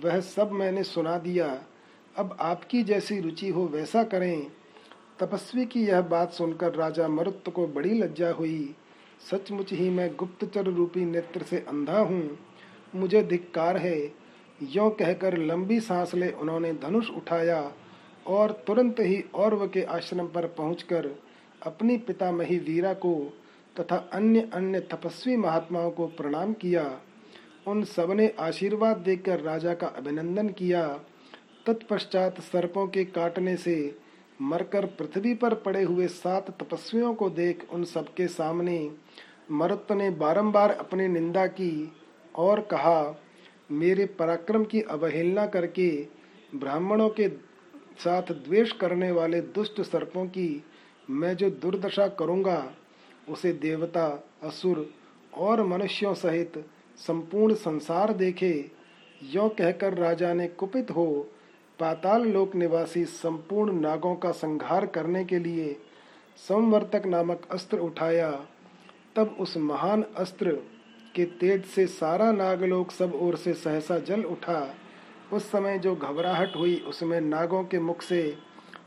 [0.04, 1.64] वह सब मैंने सुना दिया।
[2.16, 4.50] अब आपकी जैसी रुचि हो, वैसा करें।
[5.20, 8.74] तपस्वी की यह बात सुनकर राजा मरुत को बड़ी लज्जा हुई।
[9.30, 12.38] सचमुच ही मैं गुप्तचर रूपी नेत्र से अंधा हूँ।
[12.94, 13.98] मुझे धिक्कार है।
[14.62, 17.72] यो कहकर लंबी सांस ले उन्होंने धनुष उठाया
[18.26, 21.10] और तुरंत ही औरव के आश्रम पर पहुंचकर
[21.62, 23.14] अपनी पितामही वीरा को
[23.76, 27.00] तथा अन्य अन्य तपस्वी महात्माओं को प्रणाम किया।
[27.66, 30.86] उन सबने आशीर्वाद देकर राजा का अभिनंदन किया।
[31.66, 33.76] तत्पश्चात सर्पों के काटने से
[34.42, 38.90] मरकर पृथ्वी पर पड़े हुए सात तपस्वियों को देख उन सबके सामने
[39.50, 41.92] मरुत ने बारंबार अपनी निंदा की
[42.36, 43.20] और कहा,
[43.70, 45.90] मेरे पराक्रम की अवहेलना करके
[46.54, 47.28] ब्राह्मणों के
[47.98, 50.64] साथ द्वेष करने वाले दुष्ट सर्पों की
[51.10, 52.72] मैं जो दुर्दशा करूँगा,
[53.28, 54.06] उसे देवता,
[54.42, 54.90] असुर
[55.34, 56.64] और मनुष्यों सहित
[56.96, 58.70] संपूर्ण संसार देखे।
[59.22, 61.32] यो कहकर राजा ने कुपित हो
[61.80, 65.76] पाताल लोक निवासी संपूर्ण नागों का संहार करने के लिए
[66.38, 68.30] संवर्तक नामक अस्त्र उठाया।
[69.16, 70.52] तब उस महान अस्त्र
[71.14, 74.74] के तेज से सारा नागलोक सब ओर से सहसा जल उठा।
[75.32, 78.22] उस समय जो घबराहट हुई, उसमें नागों के मुख से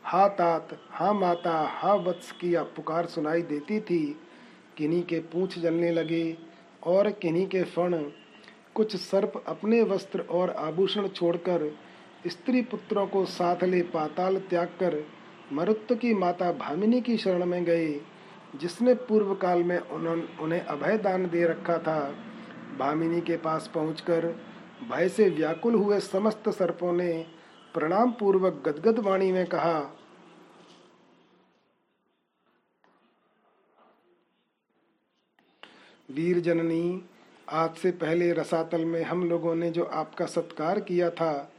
[0.04, 4.20] हा तात हा माता हा वत्स की पुकार सुनाई देती थी।
[4.78, 6.38] किन्हीं के पूछ जलने लगे
[6.84, 7.98] और किन्हीं के फण।
[8.76, 11.72] कुछ सर्प अपने वस्त्र और आभूषण छोड़कर
[12.26, 15.04] स्त्री पुत्रों को साथ ले पाताल त्याग कर
[15.52, 17.90] मरुत्व की माता भामिनी की शरण में गए
[18.56, 22.00] जिसने पूर्व काल में उन्होंने उन्हें अभय दान दे रखा था।
[22.78, 24.28] भामिनी के पास पहुंचकर
[24.92, 27.12] भय से व्याकुल हुए समस्त सर्पों ने
[27.74, 29.80] प्रणाम पूर्वक गदगद वाणी में कहा,
[36.10, 37.02] वीर जननी,
[37.48, 41.52] आज से पहले रसातल में हम लोगों ने जो आपका सत्कार किया था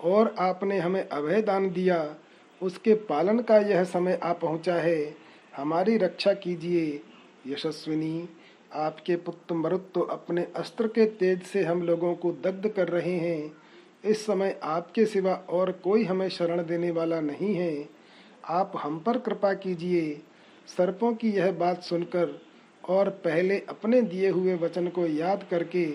[0.00, 2.14] और आपने हमें अभय दान दिया,
[2.62, 5.14] उसके पालन का यह समय आ पहुँचा है।
[5.56, 7.00] हमारी रक्षा कीजिए,
[7.46, 8.28] यशस्विनी।
[8.74, 13.16] आपके पुत्र मरुत तो अपने अस्त्र के तेज से हम लोगों को दग्ध कर रहे
[13.16, 13.52] हैं।
[14.04, 17.88] इस समय आपके सिवा और कोई हमें शरण देने वाला नहीं है।
[18.44, 20.22] आप हम पर कृपा कीजिए।
[20.66, 22.40] सर्पों की यह बात सुनकर
[22.88, 25.86] और पहले अपने दिए हुए वचन को याद करके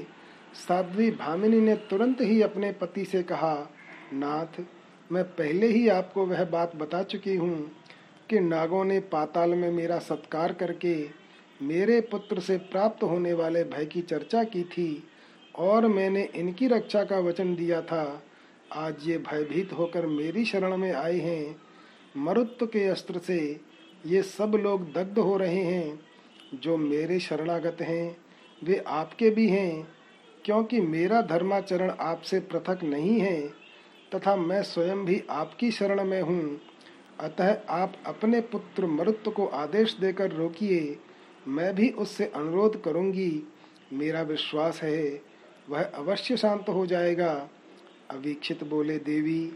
[0.67, 3.69] साध्वी भामिनी ने तुरंत ही अपने पति से कहा
[4.13, 4.61] नाथ,
[5.11, 7.71] मैं पहले ही आपको वह बात बता चुकी हूँ
[8.29, 11.23] कि नागों ने पाताल में मेरा सत्कार करके
[11.61, 15.03] मेरे पुत्र से प्राप्त होने वाले भय की चर्चा की थी
[15.55, 18.23] और मैंने इनकी रक्षा का वचन दिया था।
[18.73, 21.55] आज ये भयभीत होकर मेरी शरण में आए हैं।
[22.17, 23.59] मरुत्व के अस्त्र से
[24.05, 25.99] ये सब लोग दग्ध हो रहे हैं।
[26.53, 28.17] जो मेरे शरणागत हैं,
[28.63, 29.87] वे आपके भी हैं,
[30.45, 33.62] क्योंकि मेरा धर्माचरण आपसे पृथक नहीं है।
[34.15, 36.61] तथा मैं स्वयं भी आपकी शरण में हूँ।
[37.19, 40.99] अतः आप अपने पुत्र मरुत्व को आदेश देकर रोकिए।
[41.47, 43.43] मैं भी उससे अनुरोध करूँगी।
[43.93, 45.21] मेरा विश्वास है,
[45.69, 47.49] वह अवश्य शांत हो जाएगा।
[48.11, 49.53] अवीक्षित बोले, देवी,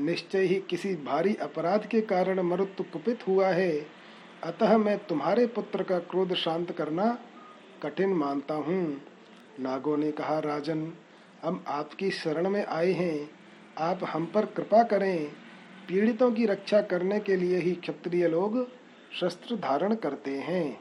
[0.00, 3.86] निश्चय ही किसी भारी अपराध के कारण मरुत्व कुपित हुआ है।
[4.42, 7.18] अतः मैं तुम्हारे पुत्र का क्रोध शांत करना
[7.82, 9.00] कठिन मानता हूँ।
[9.60, 10.92] नागो ने कहा, राजन,
[11.42, 13.39] हम आपकी शरण में आए हैं।
[13.80, 15.32] आप हम पर कृपा करें।
[15.88, 18.56] पीड़ितों की रक्षा करने के लिए ही क्षत्रिय लोग
[19.20, 20.80] शस्त्र धारण करते हैं।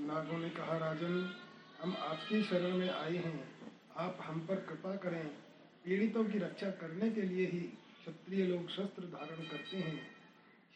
[0.00, 1.34] नागो ने कहा, राजन,
[1.82, 3.48] हम आपकी शरण में आए हैं।
[3.96, 5.26] आप हम पर कृपा करें।
[5.84, 7.60] पीड़ितों की रक्षा करने के लिए ही
[8.00, 10.06] क्षत्रिय लोग शस्त्र धारण करते हैं।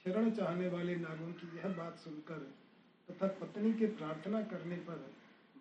[0.04, 2.52] शरण चाहने वाले नागों की यह बात सुनकर
[3.08, 5.06] तथा पत्नी के प्रार्थना करने पर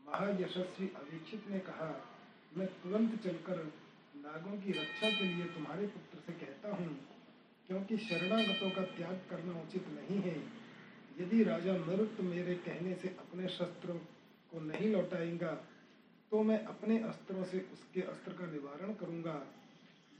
[0.07, 2.03] महायशस्वी अवीक्षित ने कहा,
[2.57, 3.82] मैं तुरंत चलकर
[4.23, 6.87] नागों की रक्षा के लिए तुम्हारे पुत्र से कहता हूँ
[7.69, 10.35] क्योंकि शरणागतों का त्याग करना उचित नहीं है।
[11.19, 13.95] यदि राजा मरुत मेरे कहने से अपने शस्त्रों
[14.51, 15.51] को नहीं लौटाएगा
[16.31, 19.35] तो मैं अपने अस्त्रों से उसके अस्त्र का निवारण करूँगा।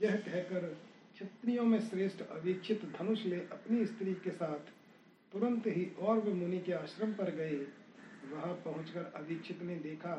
[0.00, 0.68] यह कहकर
[1.14, 4.72] क्षत्रियों में श्रेष्ठ अवीक्षित धनुष ले अपनी स्त्री के साथ
[5.32, 7.56] तुरंत ही और वे मुनि के आश्रम पर गए।
[8.32, 10.14] वहाँ पहुंचकर अवीक्षित ने देखा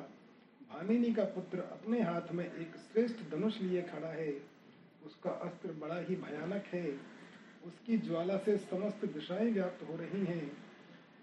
[0.76, 4.32] भामिनी का पुत्र अपने हाथ में एक श्रेष्ठ धनुष लिए खड़ा है।
[5.06, 7.00] उसका अस्त्र बड़ा ही भयानक है।
[7.66, 10.58] उसकी ज्वाला से समस्त दिशाएँ व्याप्त हो रही हैं।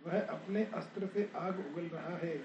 [0.07, 2.45] वह अपने अस्त्र से आग उगल रहा है।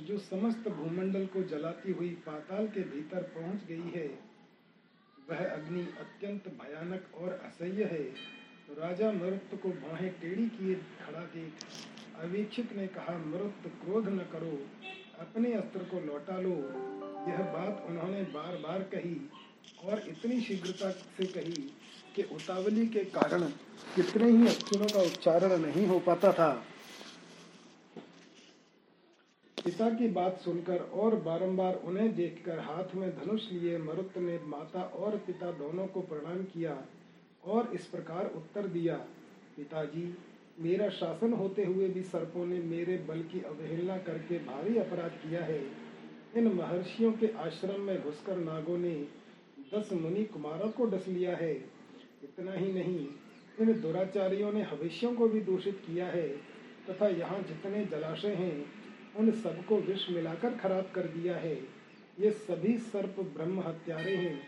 [0.00, 4.18] जो समस्त भूमंडल को जलाती हुई पाताल के भीतर पहुँच गई है,
[5.30, 8.04] वह अग्नि अत्यंत भयानक और असह्य है।
[8.78, 11.52] राजा मरुत को बाहें टेढ़ी किए खड़ा देख
[12.20, 14.56] अवीक्षित ने कहा मृत क्रोध न करो,
[15.20, 16.56] अपने अस्त्र को लौटा लो।
[17.28, 19.16] यह बात उन्होंने बार बार कही
[19.84, 21.62] और इतनी शीघ्रता से कही
[22.16, 23.42] कि उतावली के कारण
[23.94, 26.50] कितने ही अक्षरों का उच्चारण नहीं हो पाता था।
[29.56, 34.82] पिता की बात सुनकर और बारंबार उन्हें देखकर हाथ में धनुष लिए मरुत ने माता
[34.98, 36.76] और पिता दोनों को प्रणाम किया
[37.44, 38.94] और इस प्रकार उत्तर दिया,
[39.56, 40.04] पिताजी
[40.60, 45.44] मेरा शासन होते हुए भी सर्पों ने मेरे बल की अवहेलना करके भारी अपराध किया
[45.44, 45.60] है।
[46.36, 48.94] इन महर्षियों के आश्रम में घुसकर नागों ने
[49.74, 51.52] दस मुनि कुमारों को डस लिया है।
[52.22, 53.08] इतना ही नहीं,
[53.60, 56.28] इन दुराचारियों ने हविष्यों को भी दूषित किया है
[56.88, 58.64] तथा यहाँ जितने जलाशय हैं,
[59.16, 61.54] उन सबको विष मिलाकर खराब कर दिया है।
[62.20, 64.40] ये सभी सर्प ब्रह्म हत्यारे हैं।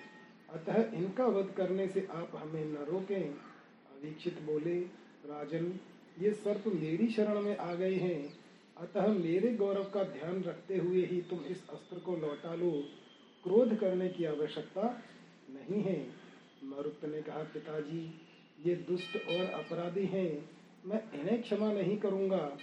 [0.52, 4.78] अतः इनका वध करने से आप हमें न रोकें। अवीक्षित बोले,
[5.24, 5.72] राजन
[6.20, 8.34] ये सर्प मेरी शरण में आ गए हैं।
[8.76, 12.70] अतः मेरे गौरव का ध्यान रखते हुए ही तुम इस अस्त्र को लौटा लो।
[13.44, 15.02] क्रोध करने की आवश्यकता
[15.50, 16.06] नहीं है।
[16.64, 18.20] मरुत ने कहा, पिताजी,
[18.66, 20.50] ये दुष्ट और अपराधी हैं।
[20.86, 22.58] मैं इन्हें क्षमा नहीं करूँगा।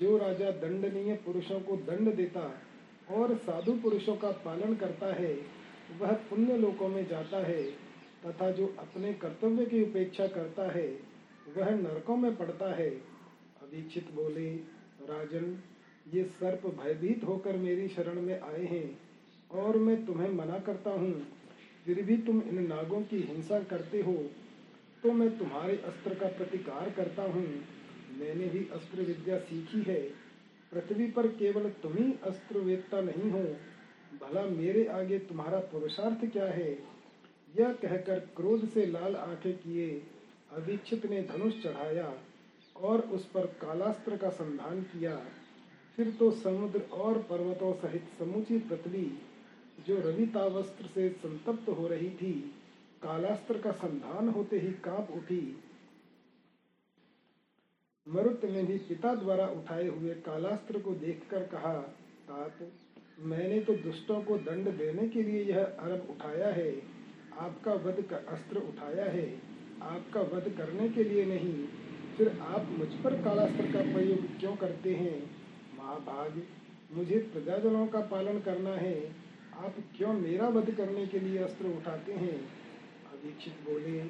[0.00, 2.62] जो राजा दंडनीय पुरुषों को दंड देता
[3.10, 5.38] और साधु पुरुषों का पालन करता है,
[5.98, 7.62] वह पुण्य लोकों में जाता है,
[8.26, 11.13] तथा जो अपने कर्तव्य की उपेक्षा करता है
[11.56, 12.88] वह नरकों में पड़ता है।
[13.62, 14.50] अवीक्षित बोले,
[15.02, 15.58] राजन,
[16.14, 18.98] ये सर्प भयभीत होकर मेरी शरण में आए हैं
[19.50, 21.12] और मैं तुम्हें मना करता हूँ।
[21.84, 24.16] फिर भी तुम इन नागों की हिंसा करते हो
[25.02, 27.46] तो मैं तुम्हारे अस्त्र का प्रतिकार करता हूँ।
[28.18, 30.00] मैंने भी अस्त्र विद्या सीखी है।
[30.72, 33.42] पृथ्वी पर केवल तुम ही अस्त्र वेदता नहीं हो।
[34.20, 36.70] भला मेरे आगे तुम्हारा पुरुषार्थ क्या है?
[37.56, 40.02] यह कहकर क्रोध से लाल आँखें किए।
[40.54, 42.12] अवीक्षित ने धनुष चढ़ाया
[42.76, 45.16] और उस पर कालास्त्र का संधान किया,
[45.98, 49.06] फिर तो समुद्र और पर्वतों सहित समूची पृथ्वी,
[49.86, 52.32] जो रवितावस्त्र से संतप्त हो रही थी,
[53.02, 55.40] कालास्त्र का संधान होते ही काँप उठी।
[58.06, 61.74] मरुत ने भी पिता द्वारा उठाए हुए कालास्त्र को देखकर कहा,
[62.28, 62.58] तात,
[63.18, 66.70] मैंने तो दुष्टों को दंड देने के लिए यह अरब उठाया है,
[67.38, 69.53] आपका वध का अस्त्र उठाया है।
[69.84, 71.64] आपका वध करने के लिए नहीं,
[72.16, 75.30] फिर आप मुझ पर कालास्त्र का प्रयोग क्यों करते हैं?
[75.78, 76.42] महाभाग
[76.92, 79.12] मुझे प्रजाजनों का पालन करना है।
[79.54, 82.40] आप क्यों मेरा वध करने के लिए अस्त्र उठाते हैं?
[83.12, 84.00] अधीक्षित बोले,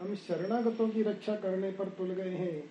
[0.00, 2.70] हम शरणागतों की रक्षा करने पर तुल गए हैं,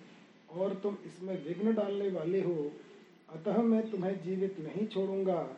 [0.50, 2.72] और तुम इसमें विघ्न डालने वाले हो।
[3.32, 5.56] अतः मैं तुम्हें जीवित नहीं छोड़ूँगा।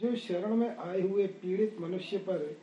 [0.00, 2.56] जो शरण में आए हुए पीड़ित मनुष्य पर,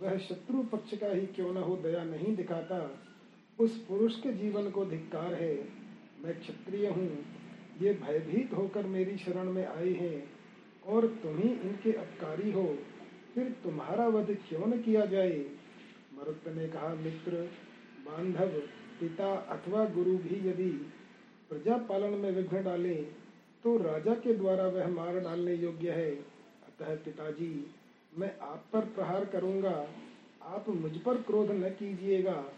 [0.00, 3.06] वह शत्रु पक्ष का ही क्यों न हो दया नहीं दिखाता।
[3.60, 5.68] उस पुरुष के जीवन को धिक्कार है।
[6.24, 7.24] मैं क्षत्रिय हूँ।
[7.82, 10.30] ये भयभीत होकर मेरी शरण में आए हैं
[10.86, 12.78] और तुम ही इनके अपकारी हो।
[13.34, 15.38] फिर तुम्हारा वध क्यों न किया जाए?
[16.14, 17.50] मरुत ने कहा, मित्र,
[18.06, 18.48] बांधव,
[19.00, 20.70] पिता अथवा गुरु भी यदि
[21.48, 22.94] प्रजा पालन में विघ्न डाले
[23.64, 26.10] तो राजा के द्वारा वह मार डालने योग्य है।
[26.66, 27.70] अतः पिताजी,
[28.18, 29.88] मैं आप पर प्रहार करूँगा।
[30.42, 32.52] आप मुझ पर क्रोध न कीजिएगा।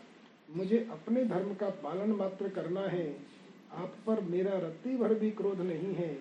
[0.56, 3.06] मुझे अपने धर्म का पालन मात्र करना है।
[3.72, 6.16] आप पर मेरा रत्ती भर भी क्रोध नहीं है।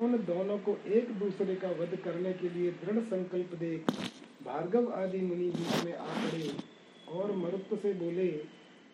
[0.00, 3.90] उन दोनों को एक दूसरे का वध करने के लिए दृढ़ संकल्प देख
[4.44, 6.50] भार्गव आदि मुनि बीच में आ पड़े
[7.08, 8.28] और मरुत्व से बोले,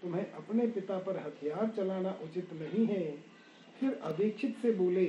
[0.02, 3.04] तुम्हें अपने पिता पर हथियार चलाना उचित नहीं है।
[3.80, 5.06] फिर अधीक्षित से बोले,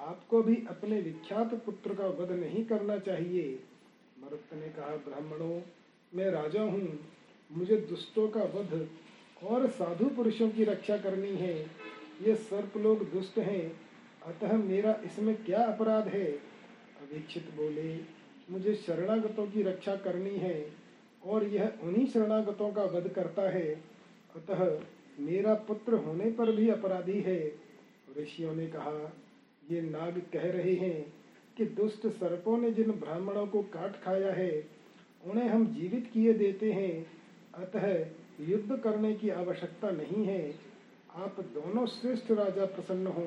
[0.00, 3.58] आपको भी अपने विख्यात पुत्र का वध नहीं करना चाहिए।
[4.22, 5.60] मरुत ने कहा, ब्राह्मणों,
[6.12, 6.98] मैं राजा हूँ।
[7.52, 8.88] मुझे दुष्टों का वध
[9.42, 11.62] और साधु पुरुषों की रक्षा करनी है।
[12.22, 13.80] ये सर्प लोग दुष्ट हैं।
[14.26, 16.32] अतः मेरा इसमें क्या अपराध है?
[17.02, 18.00] अधीक्षित बोले,
[18.50, 20.72] मुझे शरणागतों की रक्षा करनी है
[21.24, 23.82] और यह उन्हीं शरणागतों का वध करता है।
[24.36, 24.80] अतः
[25.20, 27.52] मेरा पुत्र होने पर भी अपराधी है।
[28.18, 29.16] ऋषियों ने कहा,
[29.70, 31.12] ये नाग कह रहे हैं
[31.56, 34.68] कि दुष्ट सर्पों ने जिन ब्राह्मणों को काट खाया है,
[35.24, 37.21] उन्हें हम जीवित किए देते हैं।
[37.54, 37.86] अतः
[38.40, 40.54] युद्ध करने की आवश्यकता नहीं है।
[41.14, 43.24] आप दोनों श्रेष्ठ राजा प्रसन्न हो।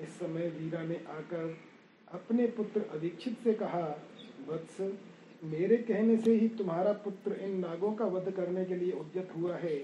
[0.00, 1.56] इस समय वीरा ने आकर
[2.12, 3.82] अपने पुत्र अधीक्षित से कहा,
[4.48, 4.80] वत्स,
[5.44, 9.56] मेरे कहने से ही तुम्हारा पुत्र इन नागों का वध करने के लिए उद्यत हुआ
[9.56, 9.76] है।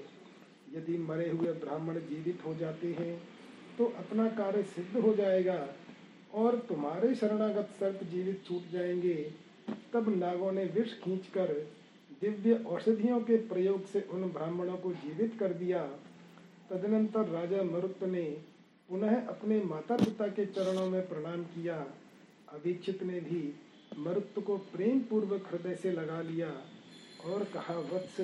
[0.77, 3.21] यदि मरे हुए ब्राह्मण जीवित हो जाते हैं
[3.79, 5.69] तो अपना कार्य सिद्ध हो जाएगा
[6.35, 9.15] और तुम्हारे शरणागत सर्प जीवित छूट जाएँगे।
[9.93, 11.53] तब नागों ने विष खींचकर
[12.23, 15.83] दिव्य औषधियों के प्रयोग से उन ब्राह्मणों को जीवित कर दिया।
[16.71, 18.23] तदनंतर राजा मरुत ने
[18.89, 21.87] पुनः अपने माता पिता के चरणों में प्रणाम किया।
[22.49, 23.55] अभीक्षित ने भी
[23.99, 26.49] मरुत को प्रेम पूर्वक हृदय से लगा लिया
[27.27, 28.21] और कहा, वत्स,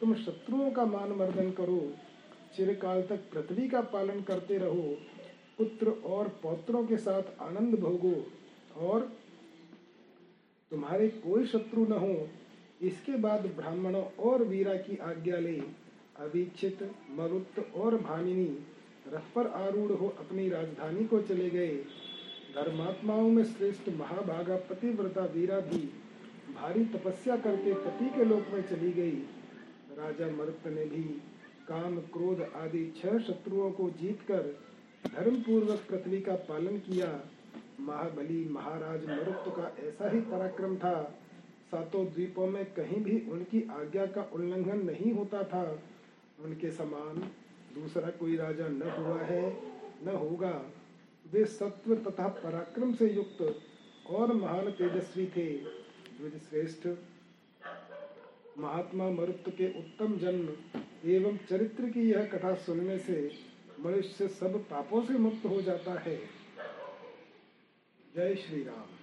[0.00, 1.92] तुम शत्रुओं का मान मर्दन करो।
[2.56, 4.96] चिरकाल तक पृथ्वी का पालन करते रहो।
[5.58, 8.26] पुत्र और पौत्रों के साथ आनंद भोगो
[8.76, 9.00] और
[10.70, 12.28] तुम्हारे कोई शत्रु न हो।
[12.80, 15.56] इसके बाद ब्राह्मणों और वीरा की आज्ञा ले।
[16.18, 18.66] अभिक्षित मरुत और भामिनी
[19.08, 21.74] रथ पर आरूढ़ हो अपनी राजधानी को चले गए।
[22.54, 25.78] धर्मात्माओं में श्रेष्ठ महाभागा पतिव्रता वीरा भी
[26.54, 29.16] भारी तपस्या करके पति के लोक में चली गई।
[29.98, 31.02] राजा मरुत ने भी
[31.68, 34.56] काम, क्रोध आदि छह शत्रुओं को जीतकर
[35.04, 37.08] धर्म पूर्वक पृथ्वी का पालन किया।
[37.80, 41.19] महाबली महाराज मरुत का ऐसा ही पराक्रम था
[41.70, 45.62] सातों द्वीपों में कहीं भी उनकी आज्ञा का उल्लंघन नहीं होता था।
[46.40, 47.18] उनके समान
[47.74, 49.42] दूसरा कोई राजा न हुआ है,
[50.04, 50.54] न होगा।
[51.32, 53.60] वे सत्व तथा पराक्रम से युक्त
[54.06, 55.46] और महान तेजस्वी थे।
[56.40, 56.86] श्रेष्ठ
[58.58, 60.48] महात्मा मरुत्व के उत्तम जन्म
[61.10, 63.30] एवं चरित्र की यह कथा सुनने से
[63.80, 66.16] मनुष्य सब पापों से मुक्त हो जाता है।
[68.16, 68.99] जय श्री राम।